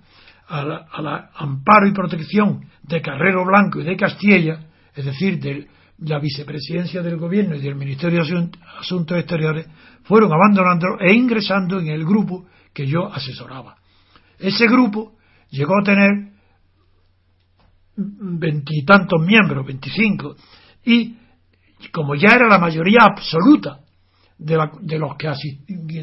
[0.51, 4.59] al amparo y protección de Carrero Blanco y de Castilla
[4.95, 5.67] es decir, de
[5.99, 8.49] la vicepresidencia del gobierno y del Ministerio de
[8.79, 9.67] Asuntos Exteriores,
[10.03, 13.75] fueron abandonando e ingresando en el grupo que yo asesoraba.
[14.39, 15.13] Ese grupo
[15.49, 16.31] llegó a tener
[17.95, 20.35] veintitantos miembros, veinticinco,
[20.83, 21.15] y
[21.91, 23.79] como ya era la mayoría absoluta
[24.37, 25.29] de, de los que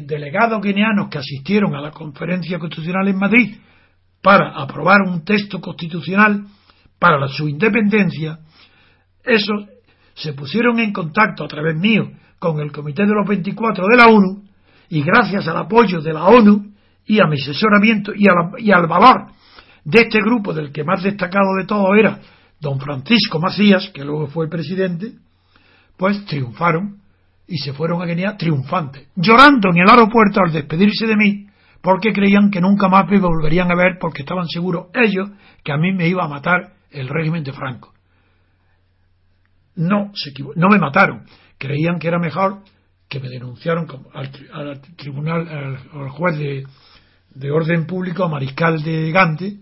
[0.05, 3.55] delegados guineanos que asistieron a la conferencia constitucional en Madrid
[4.21, 6.45] para aprobar un texto constitucional
[6.99, 8.39] para su independencia,
[9.23, 9.65] esos
[10.15, 14.07] se pusieron en contacto a través mío con el Comité de los 24 de la
[14.07, 14.43] ONU
[14.89, 16.73] y gracias al apoyo de la ONU
[17.05, 18.25] y a mi asesoramiento y,
[18.57, 19.31] y al valor
[19.83, 22.19] de este grupo del que más destacado de todo era
[22.59, 25.13] don Francisco Macías, que luego fue presidente,
[25.97, 26.97] pues triunfaron
[27.47, 31.47] y se fueron a Guinea triunfantes, llorando en el aeropuerto al despedirse de mí,
[31.81, 35.29] porque creían que nunca más me volverían a ver porque estaban seguros ellos
[35.63, 37.93] que a mí me iba a matar el régimen de Franco.
[39.75, 41.25] No se no me mataron.
[41.57, 42.63] Creían que era mejor
[43.07, 45.47] que me denunciaron al, tribunal,
[45.93, 49.57] al, juez de, orden público, a mariscal de Gante,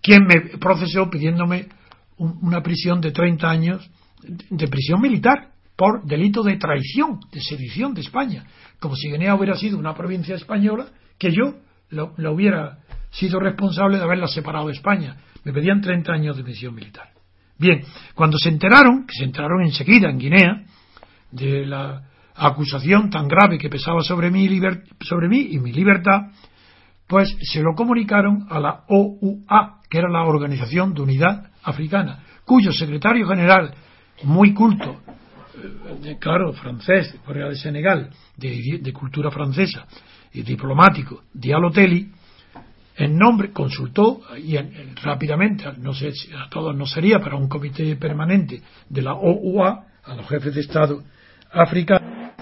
[0.00, 1.68] quien me procesó pidiéndome
[2.16, 3.90] una prisión de 30 años
[4.22, 8.46] de prisión militar por delito de traición, de sedición de España,
[8.80, 10.86] como si Guinea hubiera sido una provincia española
[11.18, 11.54] que yo
[11.90, 12.78] lo hubiera
[13.10, 15.16] sido responsable de haberla separado de España.
[15.44, 17.08] Me pedían 30 años de prisión militar.
[17.58, 17.82] Bien,
[18.14, 20.64] cuando se enteraron, que se enteraron enseguida en Guinea,
[21.30, 22.02] de la
[22.34, 24.48] acusación tan grave que pesaba sobre mí,
[25.00, 26.32] sobre mí y mi libertad,
[27.06, 32.72] pues se lo comunicaron a la OUA, que era la Organización de Unidad Africana, cuyo
[32.72, 33.74] secretario general,
[34.24, 35.00] muy culto,
[36.18, 39.86] claro, francés, Corea de Senegal, de, de cultura francesa,
[40.32, 42.10] y diplomático, Dialoteli,
[42.96, 44.56] en nombre, consultó y
[45.02, 49.84] rápidamente, no sé si a todos no sería, para un comité permanente de la OUA,
[50.04, 51.02] a los jefes de Estado
[51.52, 52.32] africanos,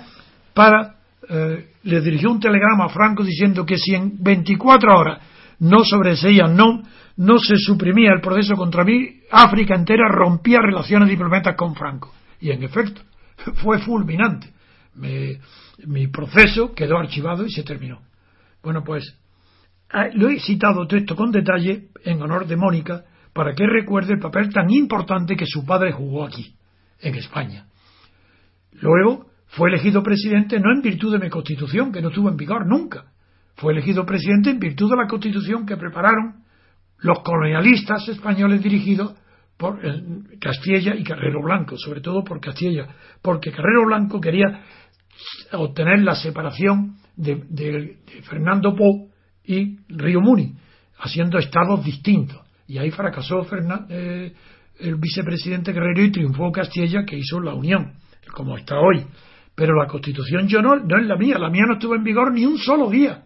[0.52, 0.94] para,
[1.28, 5.18] eh, le dirigió un telegrama a Franco diciendo que si en 24 horas
[5.60, 6.82] no sobreseía, no,
[7.16, 12.12] no se suprimía el proceso contra mí, África entera rompía relaciones diplomáticas con Franco.
[12.44, 13.00] Y en efecto,
[13.62, 14.52] fue fulminante.
[15.86, 18.00] mi proceso quedó archivado y se terminó.
[18.62, 19.18] Bueno, pues
[19.96, 24.14] Ah, lo he citado todo esto con detalle en honor de Mónica para que recuerde
[24.14, 26.56] el papel tan importante que su padre jugó aquí,
[27.00, 27.66] en España.
[28.72, 32.66] Luego fue elegido presidente no en virtud de mi constitución, que no estuvo en vigor
[32.66, 33.04] nunca.
[33.54, 36.42] fue elegido presidente en virtud de la constitución que prepararon
[36.98, 39.14] los colonialistas españoles dirigidos
[39.56, 39.80] por
[40.40, 42.88] Castilla y Carrero Blanco, sobre todo por Castilla,
[43.22, 44.62] porque Carrero Blanco quería
[45.52, 47.98] obtener la separación de,
[48.28, 49.08] Fernando Po
[49.44, 50.54] y Río Muni,
[50.98, 52.40] haciendo estados distintos.
[52.66, 53.46] Y ahí fracasó
[53.90, 54.32] eh,
[54.80, 57.94] el vicepresidente Guerrero y triunfó Castilla, que hizo la unión,
[58.32, 59.06] como está hoy.
[59.54, 62.32] Pero la constitución yo no, no es la mía, la mía no estuvo en vigor
[62.32, 63.22] ni un solo día.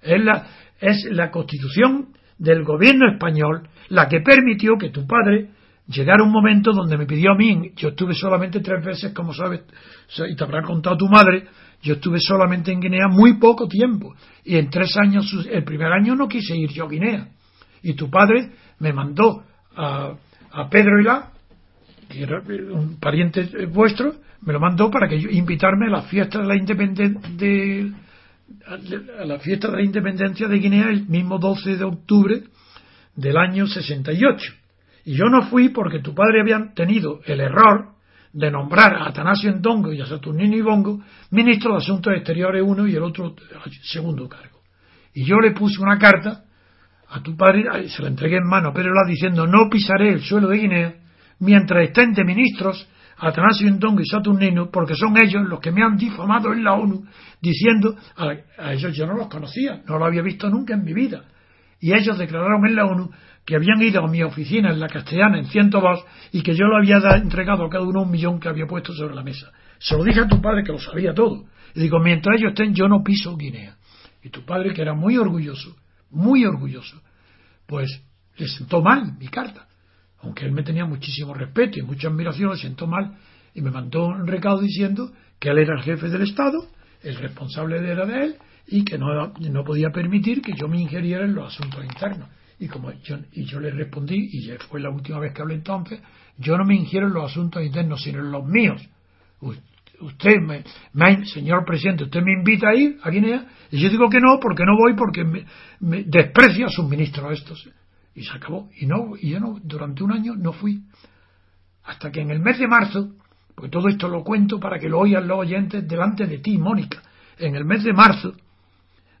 [0.00, 0.46] Es la,
[0.78, 5.50] es la constitución del gobierno español la que permitió que tu padre
[5.88, 9.62] llegara un momento donde me pidió a mí, yo estuve solamente tres veces, como sabes,
[10.28, 11.46] y te habrá contado tu madre,
[11.82, 14.14] yo estuve solamente en Guinea muy poco tiempo,
[14.44, 17.28] y en tres años, el primer año no quise ir yo a Guinea,
[17.82, 19.44] y tu padre me mandó
[19.76, 20.14] a,
[20.52, 21.30] a Pedro Hilá,
[22.08, 26.40] que era un pariente vuestro, me lo mandó para que yo invitarme a la fiesta
[26.40, 27.92] de la independencia de,
[29.18, 32.42] a la fiesta de la independencia de Guinea el mismo 12 de octubre
[33.16, 34.65] del año 68.
[35.06, 37.94] Y yo no fui porque tu padre había tenido el error
[38.32, 41.00] de nombrar a Atanasio Endongo y a Saturnino Ibongo
[41.30, 43.36] ministro de Asuntos Exteriores uno y el otro
[43.84, 44.62] segundo cargo.
[45.14, 46.42] Y yo le puse una carta
[47.08, 50.48] a tu padre, se la entregué en mano a Pedro diciendo no pisaré el suelo
[50.48, 50.94] de Guinea
[51.38, 52.88] mientras estén de ministros
[53.18, 57.06] Atanasio Ndongo y Saturnino, porque son ellos los que me han difamado en la ONU,
[57.40, 61.24] diciendo, a, ellos yo no los conocía, no lo había visto nunca en mi vida.
[61.80, 63.10] Y ellos declararon en la ONU
[63.44, 66.76] que habían ido a mi oficina en la castellana en 102 y que yo lo
[66.76, 69.52] había entregado a cada uno un millón que había puesto sobre la mesa.
[69.78, 71.44] Se lo dije a tu padre que lo sabía todo.
[71.74, 73.76] Y digo, mientras ellos estén, yo no piso Guinea.
[74.22, 75.76] Y tu padre, que era muy orgulloso,
[76.10, 77.00] muy orgulloso,
[77.66, 78.02] pues
[78.36, 79.66] le sentó mal mi carta
[80.26, 83.16] aunque él me tenía muchísimo respeto y mucha admiración, lo siento mal
[83.54, 86.66] y me mandó un recado diciendo que él era el jefe del Estado,
[87.02, 88.36] el responsable era de él
[88.68, 92.28] y que no, no podía permitir que yo me ingeriera en los asuntos internos.
[92.58, 96.00] Y como yo, y yo le respondí, y fue la última vez que hablé entonces,
[96.38, 98.82] yo no me ingiero en los asuntos internos, sino en los míos.
[100.00, 104.20] Usted, me, señor presidente, usted me invita a ir a Guinea, y yo digo que
[104.20, 105.44] no, porque no voy, porque me,
[105.80, 107.68] me desprecio a sus ministros estos
[108.14, 108.70] y se acabó.
[108.76, 110.82] Y no, y yo no, durante un año no fui.
[111.84, 113.12] Hasta que en el mes de marzo,
[113.54, 117.02] porque todo esto lo cuento para que lo oigan los oyentes delante de ti, Mónica,
[117.38, 118.34] en el mes de marzo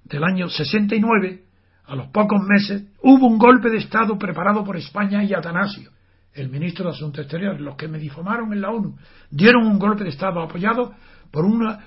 [0.08, 1.42] del año 69,
[1.84, 5.90] a los pocos meses, hubo un golpe de Estado preparado por España y Atanasio,
[6.32, 8.96] el ministro de Asuntos Exteriores, los que me difamaron en la ONU,
[9.30, 10.94] dieron un golpe de Estado apoyado
[11.30, 11.84] por una,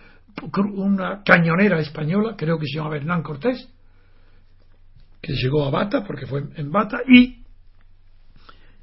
[0.74, 3.70] una cañonera española, creo que se llama Hernán Cortés,
[5.22, 7.44] que llegó a Bata, porque fue en Bata, y,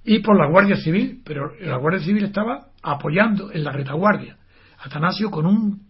[0.05, 4.37] y por la Guardia Civil, pero la Guardia Civil estaba apoyando en la retaguardia.
[4.79, 5.87] Atanasio con un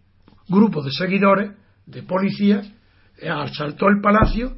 [0.48, 1.50] grupo de seguidores,
[1.84, 2.72] de policías,
[3.28, 4.56] asaltó el palacio,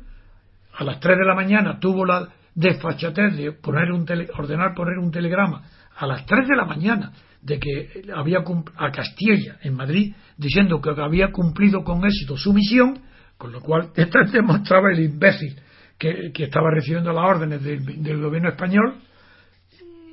[0.75, 4.07] a las 3 de la mañana tuvo la desfachatez de poner un
[4.37, 5.63] ordenar poner un telegrama
[5.97, 8.39] a las 3 de la mañana de que había
[8.77, 13.01] a Castilla en Madrid diciendo que había cumplido con éxito su misión,
[13.37, 15.61] con lo cual esta demostraba el imbécil
[15.99, 18.99] que, estaba recibiendo las órdenes del, gobierno español,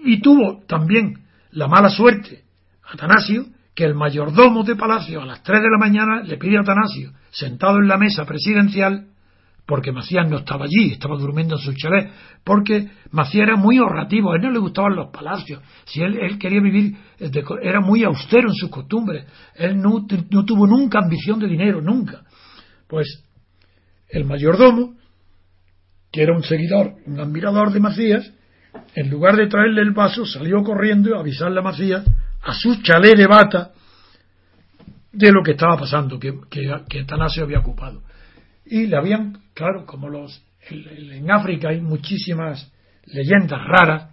[0.03, 1.13] y tuvo también
[1.51, 2.43] la mala suerte,
[2.83, 6.61] Atanasio, que el mayordomo de Palacio a las 3 de la mañana le pide a
[6.61, 9.07] Atanasio, sentado en la mesa presidencial,
[9.65, 12.09] porque Macías no estaba allí, estaba durmiendo en su chalet,
[12.43, 16.37] porque Macías era muy ahorrativo, a él no le gustaban los palacios, si él, él
[16.39, 16.95] quería vivir,
[17.61, 22.21] era muy austero en sus costumbres, él no, no tuvo nunca ambición de dinero, nunca.
[22.87, 23.23] Pues
[24.07, 24.95] el mayordomo
[26.15, 28.31] que era un seguidor, un admirador de Macías,
[28.95, 32.05] en lugar de traerle el vaso, salió corriendo y avisarle a Macías,
[32.45, 33.71] a su chalet de bata,
[35.11, 38.03] de lo que estaba pasando, que, que, Atanasio había ocupado.
[38.65, 40.43] Y le habían, claro, como los.
[40.69, 42.71] En África hay muchísimas
[43.05, 44.09] leyendas raras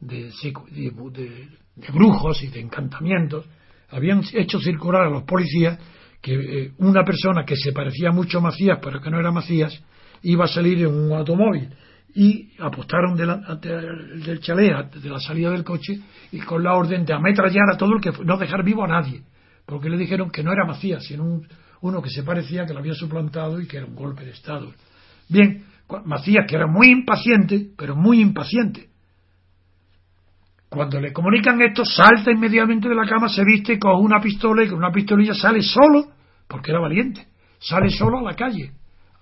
[0.00, 0.30] de,
[0.70, 3.46] de, brujos y de encantamientos.
[3.90, 5.78] Habían hecho circular a los policías
[6.20, 9.80] que eh, una persona que se parecía mucho a Macías, pero que no era Macías,
[10.22, 11.68] iba a salir en un automóvil
[12.14, 16.00] y apostaron del chalet, de la salida del coche,
[16.32, 19.22] y con la orden de ametrallar a todo el que no dejar vivo a nadie,
[19.66, 21.42] porque le dijeron que no era Macías, sino
[21.80, 24.72] uno que se parecía que lo había suplantado y que era un golpe de Estado.
[25.28, 25.64] Bien,
[26.04, 28.88] Macías, que era muy impaciente, pero muy impaciente,
[30.68, 34.68] cuando le comunican esto, salta inmediatamente de la cama, se viste con una pistola y
[34.68, 36.08] con una pistolilla sale solo,
[36.46, 37.26] porque era valiente,
[37.58, 38.72] sale solo a la calle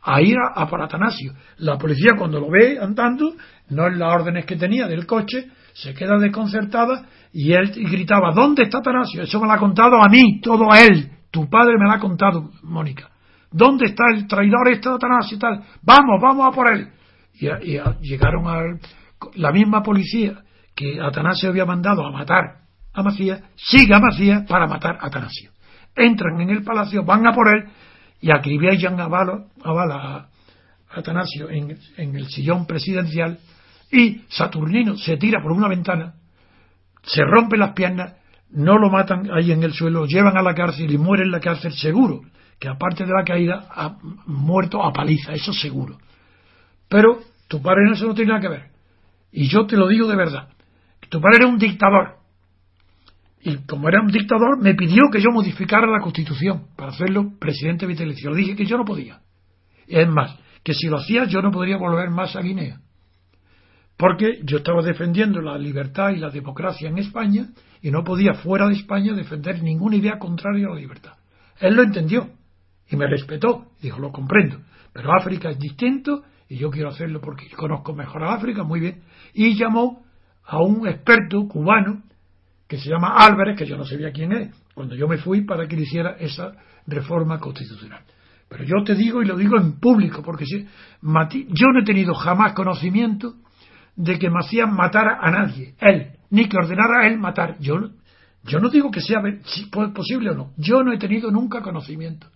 [0.07, 1.33] a ir a, por Atanasio.
[1.59, 3.35] La policía cuando lo ve andando,
[3.71, 8.63] no es las órdenes que tenía del coche, se queda desconcertada y él gritaba, ¿dónde
[8.63, 9.23] está Atanasio?
[9.23, 11.11] Eso me lo ha contado a mí, todo a él.
[11.33, 13.11] Tu padre me lo ha contado, Mónica.
[13.51, 15.65] ¿Dónde está el traidor este Atanasio y tal?
[15.83, 16.89] Vamos, vamos a por él.
[17.35, 17.49] Y,
[18.01, 18.61] llegaron a
[19.35, 20.35] la misma policía
[20.75, 22.61] que Atanasio había mandado a matar
[22.95, 25.51] a Macías, sigue a Macías para matar a Atanasio.
[25.97, 27.65] Entran en el palacio, van a por él
[28.21, 30.29] y acribillan a bala, a, bala a
[30.91, 33.39] Atanasio en, el sillón presidencial
[33.91, 36.15] y Saturnino se tira por una ventana,
[37.03, 38.15] se rompe las piernas,
[38.51, 41.31] no lo matan ahí en el suelo, lo llevan a la cárcel y muere en
[41.31, 42.23] la cárcel seguro,
[42.59, 43.97] que aparte de la caída ha
[44.27, 45.99] muerto a paliza, eso seguro.
[46.89, 48.71] Pero tu padre en eso no tiene nada que ver.
[49.33, 50.49] Y yo te lo digo de verdad.
[51.09, 52.17] Tu padre era un dictador.
[53.47, 57.87] Y como era un dictador, me pidió que yo modificara la constitución para hacerlo presidente
[57.87, 58.31] vitalicio.
[58.31, 59.21] Le dije que yo no podía.
[59.87, 62.81] Es más, que si lo hacía yo no podría volver más a Guinea.
[63.97, 68.67] Porque yo estaba defendiendo la libertad y la democracia en España y no podía fuera
[68.67, 71.13] de España defender ninguna idea contraria a la libertad.
[71.61, 72.29] Él lo entendió
[72.91, 73.67] y me respetó.
[73.81, 74.59] Dijo, lo comprendo.
[74.93, 79.03] Pero África es distinto y yo quiero hacerlo porque conozco mejor a África, muy bien.
[79.35, 80.05] Y llamó
[80.45, 82.03] a un experto cubano
[82.67, 85.67] que se llama Álvarez, que yo no sabía quién es, cuando yo me fui para
[85.67, 86.53] que le hiciera esa
[86.87, 88.03] reforma constitucional.
[88.49, 90.67] Pero yo te digo y lo digo en público, porque si,
[91.03, 93.35] yo no he tenido jamás conocimiento
[93.97, 97.59] de que Macías matara a nadie, él, ni que ordenara a él matar.
[97.59, 97.75] Yo,
[98.45, 99.21] yo no digo que sea
[99.95, 102.29] posible o no, yo no he tenido nunca conocimiento.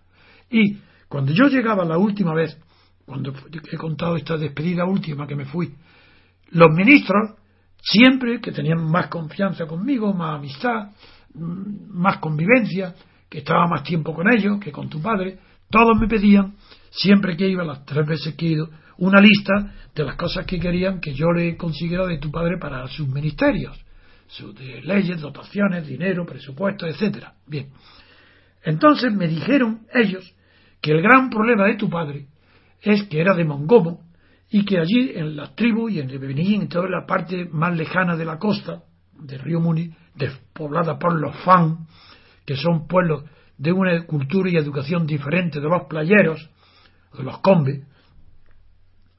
[0.49, 0.77] Y
[1.07, 2.57] cuando yo llegaba la última vez,
[3.05, 3.33] cuando
[3.71, 5.73] he contado esta despedida última que me fui,
[6.51, 7.35] los ministros,
[7.81, 10.91] siempre que tenían más confianza conmigo, más amistad,
[11.33, 12.93] más convivencia,
[13.29, 16.55] que estaba más tiempo con ellos que con tu padre, todos me pedían,
[16.89, 20.59] siempre que iba, las tres veces que he ido, una lista de las cosas que
[20.59, 23.79] querían que yo le consiguiera de tu padre para sus ministerios,
[24.39, 27.33] de leyes, dotaciones, dinero, presupuestos, etcétera.
[27.47, 27.69] Bien.
[28.63, 30.35] Entonces me dijeron ellos
[30.81, 32.27] que el gran problema de tu padre
[32.81, 34.10] es que era de Mongomo
[34.51, 37.75] y que allí en las tribus y en el Benín, en toda la parte más
[37.75, 38.83] lejana de la costa
[39.13, 39.93] del río Muni,
[40.53, 41.87] poblada por los Fan,
[42.45, 43.23] que son pueblos
[43.57, 46.49] de una cultura y educación diferente de los playeros,
[47.17, 47.87] de los combes,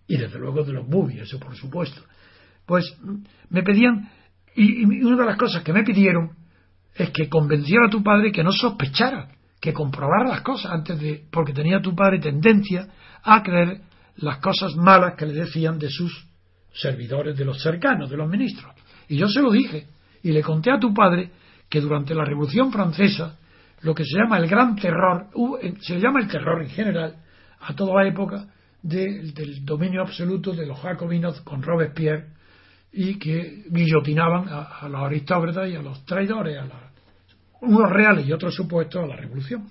[0.07, 2.03] y desde luego de los bubis, eso por supuesto.
[2.67, 2.85] Pues
[3.49, 4.11] me pedían,
[4.55, 6.37] y, y una de las cosas que me pidieron
[6.95, 9.31] es que convenciera a tu padre que no sospechara
[9.63, 12.89] que comprobara las cosas antes de, porque tenía tu padre tendencia
[13.23, 13.83] a creer
[14.17, 16.27] las cosas malas que le decían de sus
[16.73, 18.73] servidores, de los cercanos, de los ministros.
[19.09, 19.87] Y yo se lo dije,
[20.23, 21.31] y le conté a tu padre
[21.69, 23.39] que durante la Revolución Francesa,
[23.83, 25.27] lo que se llama el gran terror,
[25.61, 27.17] eh, se llama el terror en general,
[27.61, 28.47] a toda la época
[28.83, 32.27] del dominio absoluto de los jacobinos con Robespierre
[32.93, 36.91] y que guillotinaban a, los aristócratas y a los traidores, a la,
[37.61, 39.69] unos reales y otros supuestos a la revolución.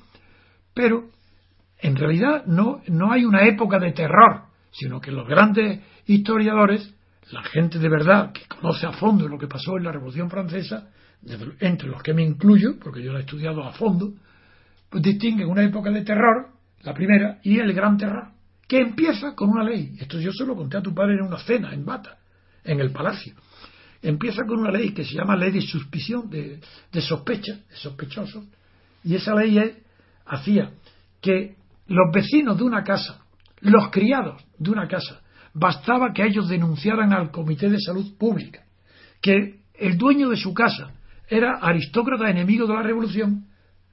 [0.73, 1.09] Pero
[1.81, 6.93] en realidad no, no hay una época de terror, sino que los grandes historiadores,
[7.31, 10.89] la gente de verdad que conoce a fondo lo que pasó en la Revolución Francesa,
[11.59, 14.13] entre los que me incluyo, porque yo lo he estudiado a fondo,
[14.89, 16.49] pues distinguen una época de terror,
[16.81, 18.29] la primera, y el gran terror,
[18.67, 19.95] que empieza con una ley.
[19.99, 22.17] Esto yo se lo conté a tu padre en una cena en Bata,
[22.63, 23.35] en el palacio
[24.01, 26.59] empieza con una ley que se llama ley de suspición, de,
[27.01, 28.45] sospecha, de sospechosos,
[29.03, 29.59] y esa ley
[30.25, 30.71] hacía
[31.21, 31.55] que
[31.87, 33.25] los vecinos de una casa,
[33.59, 35.21] los criados de una casa,
[35.53, 38.63] bastaba que ellos denunciaran al Comité de Salud Pública
[39.21, 40.93] que el dueño de su casa
[41.27, 43.45] era aristócrata enemigo de la revolución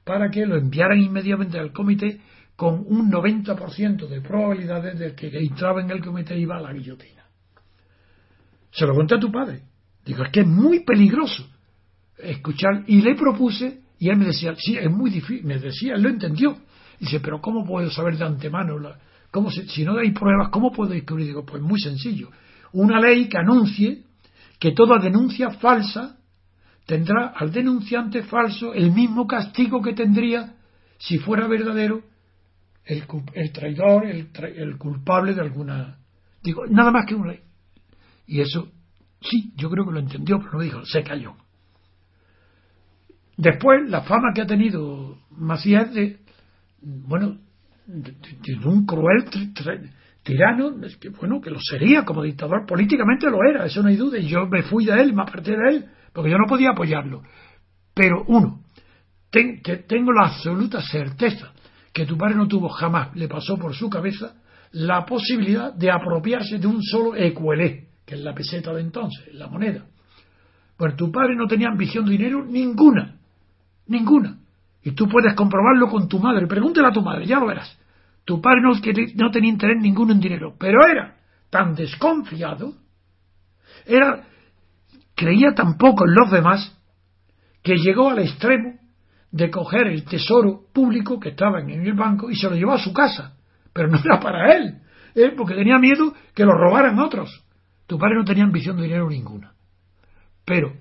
[0.05, 2.21] para que lo enviaran inmediatamente al comité
[2.57, 7.25] con un 90% de probabilidades de que entraba en el comité iba a la guillotina.
[8.73, 9.63] Se lo conté a tu padre.
[10.05, 11.47] Digo, es que es muy peligroso
[12.17, 12.85] escuchar.
[12.87, 15.45] Y le propuse, y él me decía, sí, es muy difícil.
[15.45, 16.57] Me decía, él lo entendió.
[17.01, 18.79] Dice, pero ¿cómo puedo saber de antemano?
[18.79, 18.99] La,
[19.31, 21.27] cómo si no hay pruebas, ¿cómo puedo descubrir?
[21.27, 22.31] Digo, pues muy sencillo.
[22.73, 24.05] Una ley que anuncie
[24.59, 26.19] que toda denuncia falsa
[26.87, 30.55] tendrá al denunciante falso el mismo castigo que tendría
[30.99, 32.03] si fuera verdadero
[32.85, 35.99] el, el traidor, el, el culpable de alguna.
[36.43, 37.41] Digo, nada más que una ley.
[38.27, 38.71] Y eso
[39.21, 41.35] Sí, yo creo que lo entendió, pero no dijo, se cayó.
[43.37, 46.21] Después, la fama que ha tenido Macías de,
[46.81, 47.39] bueno,
[48.65, 49.25] un cruel
[50.23, 54.19] tirano, que, bueno, que lo sería como dictador, políticamente lo era, eso no hay duda,
[54.19, 57.23] y yo me fui de él, me aparté de él, porque yo no podía apoyarlo.
[57.95, 58.63] Pero uno,
[59.31, 61.53] tengo la absoluta certeza
[61.93, 64.35] que tu padre no tuvo jamás, le pasó por su cabeza,
[64.73, 69.49] la posibilidad de apropiarse de un solo ecuelé que es la peseta de entonces, la
[69.49, 69.85] moneda.
[70.79, 73.19] Pues tu padre no tenía ambición de dinero ninguna,
[73.87, 74.38] ninguna.
[74.89, 76.47] Y tú puedes comprobarlo con tu madre.
[76.47, 77.79] Pregúntale a tu madre, ya lo verás.
[78.25, 81.19] Tu padre no, no tenía interés ninguno en dinero, pero era
[81.51, 82.73] tan desconfiado,
[83.85, 84.25] era,
[85.15, 86.75] creía tan poco en los demás,
[87.63, 88.79] que llegó al extremo
[89.31, 92.79] de coger el tesoro público que estaba en el banco y se lo llevó a
[92.79, 93.37] su casa.
[93.75, 94.81] Pero no era para él,
[95.15, 95.35] ¿eh?
[95.37, 97.45] porque tenía miedo que lo robaran otros.
[97.87, 99.53] Tu padre no tenía ambición de dinero ninguna.
[100.47, 100.73] Pero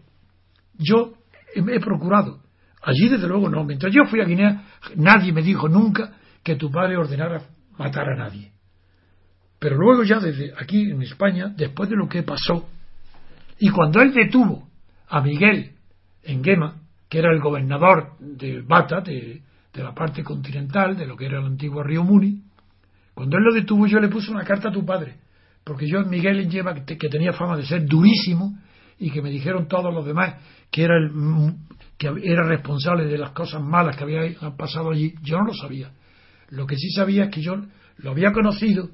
[0.78, 1.12] yo
[1.54, 2.47] he procurado,
[2.88, 4.64] allí desde luego no, mientras yo fui a Guinea,
[4.96, 7.42] nadie me dijo nunca que tu padre ordenara
[7.78, 8.54] matar a nadie.
[9.60, 12.70] Pero luego ya desde aquí en España, después de lo que pasó,
[13.60, 14.70] y cuando él detuvo
[15.10, 15.72] a Miguel
[16.24, 16.76] en Guema,
[17.10, 19.42] que era el gobernador de Bata, de,
[19.74, 22.42] la parte continental, de lo que era el antiguo río Muni,
[23.14, 25.18] cuando él lo detuvo yo le puse una carta a tu padre,
[25.64, 28.58] porque yo Miguel en Guema, que, tenía fama de ser durísimo,
[28.98, 30.36] y que me dijeron todos los demás
[30.72, 31.12] que era el
[31.98, 34.22] que era responsable de las cosas malas que había
[34.56, 35.92] pasado allí, yo no lo sabía.
[36.50, 37.56] Lo que sí sabía es que yo
[37.98, 38.90] lo había conocido,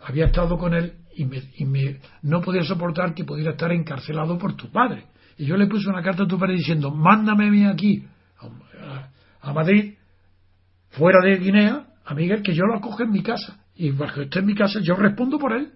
[0.00, 4.70] había estado con él y, me, no podía soportar que pudiera estar encarcelado por tu
[4.70, 5.04] padre.
[5.38, 8.06] Y yo le puse una carta a tu padre diciendo, mándame aquí
[9.40, 9.94] a, Madrid,
[10.90, 13.58] fuera de Guinea, a Miguel, que yo lo acoge en mi casa.
[13.74, 15.72] Y bajo que esté en mi casa, yo respondo por él.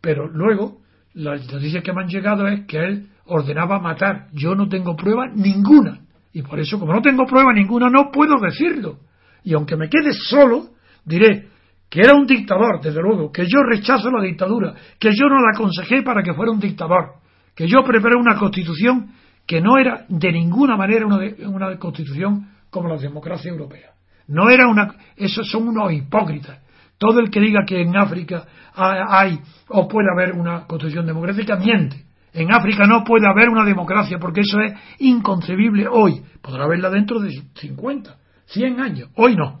[0.00, 0.82] Pero luego,
[1.16, 4.28] las noticias que me han llegado es que él ordenaba matar.
[4.32, 6.00] Yo no tengo prueba ninguna.
[6.32, 8.98] Y por eso, como no tengo prueba ninguna, no puedo decirlo.
[9.42, 10.66] Y aunque me quede solo,
[11.04, 11.48] diré
[11.88, 15.52] que era un dictador, desde luego, que yo rechazo la dictadura, que yo no la
[15.54, 17.14] aconsejé para que fuera un dictador,
[17.54, 19.12] que yo preparé una constitución
[19.46, 23.92] que no era de ninguna manera una, una constitución como la democracia europea.
[24.26, 26.58] No era una, esos son unos hipócritas.
[26.98, 29.38] Todo el que diga que en África hay
[29.68, 32.04] o puede haber una constitución democrática miente.
[32.32, 36.22] En África no puede haber una democracia porque eso es inconcebible hoy.
[36.42, 38.16] Podrá haberla dentro de 50,
[38.46, 39.08] 100 años.
[39.16, 39.60] Hoy no.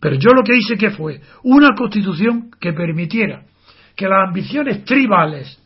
[0.00, 3.42] Pero yo lo que hice que fue una constitución que permitiera
[3.96, 5.58] que las ambiciones tribales,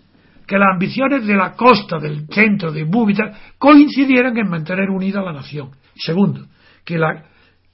[0.46, 5.32] que las ambiciones de la costa, del centro, de Búbitar, coincidieran en mantener unida la
[5.32, 5.70] nación.
[5.94, 6.46] Segundo,
[6.84, 7.24] que la,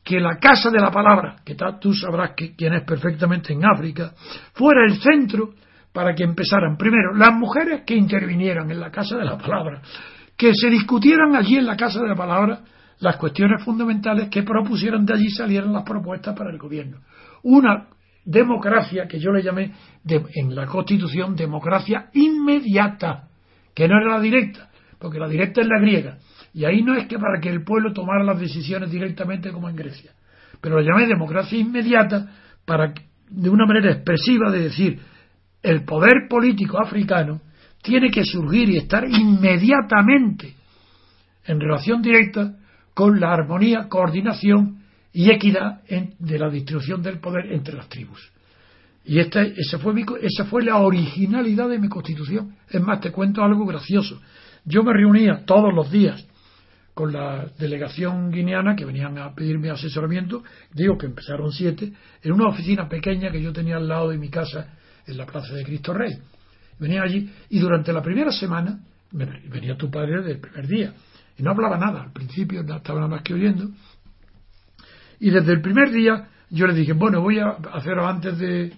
[0.05, 4.13] que la casa de la palabra, que tú sabrás que, quién es perfectamente en África,
[4.53, 5.55] fuera el centro
[5.93, 9.81] para que empezaran primero las mujeres que intervinieran en la casa de la palabra,
[10.37, 12.61] que se discutieran allí en la casa de la palabra
[12.99, 16.99] las cuestiones fundamentales que propusieron de allí salieran las propuestas para el gobierno.
[17.43, 17.89] Una
[18.25, 19.73] democracia que yo le llamé
[20.07, 23.29] en la Constitución democracia inmediata,
[23.75, 26.19] que no era la directa, porque la directa es la griega,
[26.55, 29.75] y ahí no es que para que el pueblo tomara las decisiones directamente como en
[29.75, 30.13] Grecia,
[30.61, 32.31] pero lo llamé democracia inmediata
[32.65, 32.95] para
[33.29, 35.01] de una manera expresiva de decir
[35.63, 37.41] el poder político africano
[37.83, 40.55] tiene que surgir y estar inmediatamente
[41.47, 42.55] en relación directa
[42.95, 44.79] con la armonía, coordinación
[45.13, 48.31] y equidad de la distribución del poder entre las tribus.
[49.05, 52.55] Y esta, esa, fue esa fue la originalidad de mi constitución.
[52.71, 54.21] Es más, te cuento algo gracioso.
[54.65, 56.27] Yo me reunía todos los días
[56.95, 61.93] con la delegación guineana que venían a pedirme asesoramiento, digo que empezaron siete,
[62.23, 64.75] en una oficina pequeña que yo tenía al lado de mi casa
[65.07, 66.17] en la Plaza de Cristo Rey.
[66.79, 68.79] Venía allí y durante la primera semana,
[69.11, 70.95] venía tu padre del primer día,
[71.37, 73.71] y no hablaba nada, al principio no estaba nada más que oyendo.
[75.19, 78.73] Y desde el primer día yo le dije, bueno, voy a haceros antes de,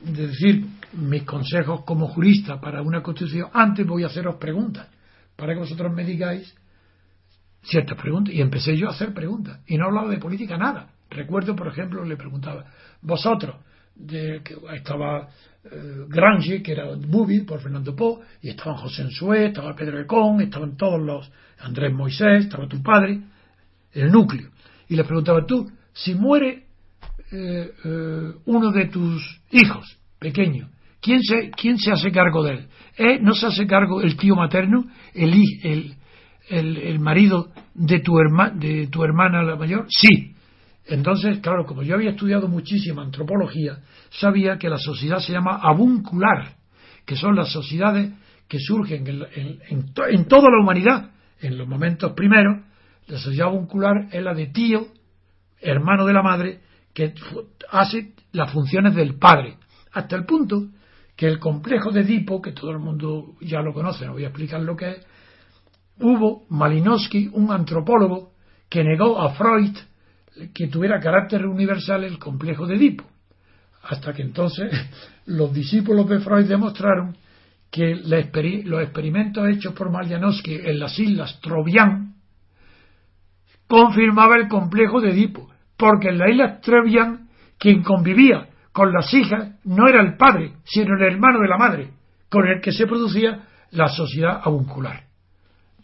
[0.00, 4.88] decir mis consejos como jurista para una constitución, antes voy a haceros preguntas,
[5.36, 6.54] para que vosotros me digáis
[7.68, 8.34] ciertas preguntas.
[8.34, 9.60] Y empecé yo a hacer preguntas.
[9.66, 10.90] Y no hablaba de política nada.
[11.10, 12.64] Recuerdo, por ejemplo, le preguntaba,
[13.02, 13.56] vosotros,
[13.94, 15.28] de, que estaba
[15.64, 20.40] eh, Grange, que era Bubi, por Fernando Po, y estaban José Ensué, estaba Pedro Ecón,
[20.40, 23.20] estaban todos los, Andrés Moisés, estaba tu padre,
[23.92, 24.50] el núcleo.
[24.88, 26.66] Y le preguntaba tú, si muere
[27.32, 30.68] eh, eh, uno de tus hijos pequeño,
[31.00, 32.66] ¿quién se, quién se hace cargo de
[32.98, 33.22] él?
[33.22, 35.96] ¿No se hace cargo el tío materno, el, el,
[36.48, 38.14] el, el marido de tu,
[38.54, 39.86] de tu hermana la mayor?
[39.88, 40.34] Sí.
[40.86, 43.78] Entonces, claro, como yo había estudiado muchísima antropología,
[44.10, 46.54] sabía que la sociedad se llama avuncular,
[47.04, 48.12] que son las sociedades
[48.48, 52.62] que surgen en, toda la humanidad, en los momentos primeros,
[53.08, 54.86] la sociedad avuncular es la de tío,
[55.60, 56.60] hermano de la madre,
[56.94, 57.12] que
[57.70, 59.56] hace las funciones del padre,
[59.92, 60.68] hasta el punto
[61.16, 64.28] que el complejo de Edipo, que todo el mundo ya lo conoce, no voy a
[64.28, 65.06] explicar lo que es,
[66.00, 68.32] hubo Malinowski, un antropólogo,
[68.68, 69.76] que negó a Freud
[70.52, 73.04] que tuviera carácter universal el complejo de Edipo.
[73.82, 74.70] Hasta que entonces
[75.26, 77.16] los discípulos de Freud demostraron
[77.70, 82.14] que los experimentos hechos por Malinowski en las islas Trovian
[83.66, 87.28] confirmaba el complejo de Edipo, porque en la isla Trovian
[87.58, 91.90] quien convivía con las hijas no era el padre, sino el hermano de la madre,
[92.28, 95.05] con el que se producía la sociedad avuncular.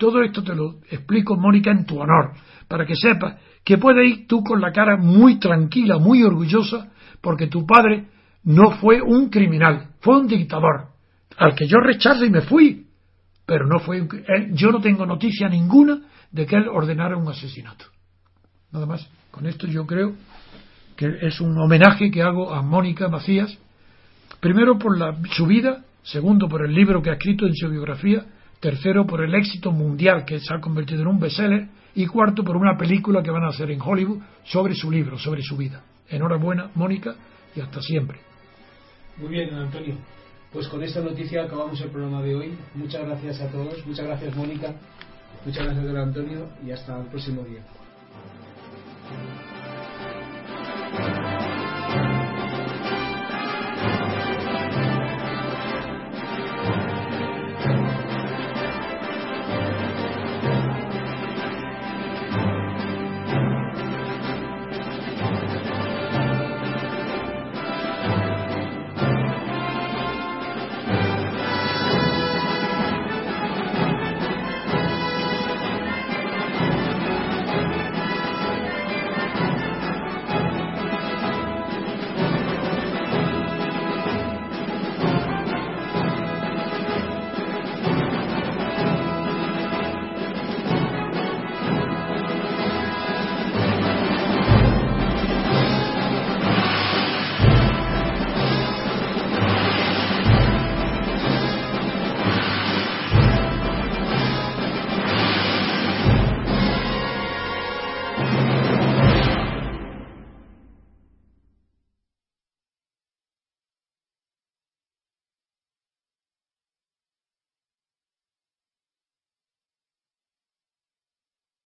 [0.03, 2.33] Todo esto te lo explico, Mónica, en tu honor,
[2.67, 6.91] para que sepas que puedes ir tú con la cara muy tranquila, muy orgullosa,
[7.21, 8.09] porque tu padre
[8.43, 10.89] no fue un criminal, fue un dictador,
[11.37, 12.89] al que yo rechazo y me fui,
[13.47, 14.05] pero no fue,
[14.55, 16.01] yo no tengo noticia ninguna
[16.33, 17.85] de que él ordenara un asesinato.
[18.73, 19.09] Nada más.
[19.31, 20.17] Con esto yo creo
[20.97, 23.57] que es un homenaje que hago a Mónica Macías,
[24.41, 28.27] primero por la, su vida, segundo por el libro que ha escrito en su biografía,
[28.63, 32.57] tercero por el éxito mundial que se ha convertido en un bestseller y cuarto por
[32.57, 35.83] una película que van a hacer en Hollywood sobre su libro, sobre su vida.
[36.09, 37.17] Enhorabuena, Mónica,
[37.57, 38.21] y hasta siempre.
[39.19, 39.97] Muy bien, Antonio.
[40.53, 42.55] Pues con esta noticia acabamos el programa de hoy.
[42.75, 44.75] Muchas gracias a todos, muchas gracias Mónica,
[45.45, 47.65] muchas gracias don Antonio y hasta el próximo día.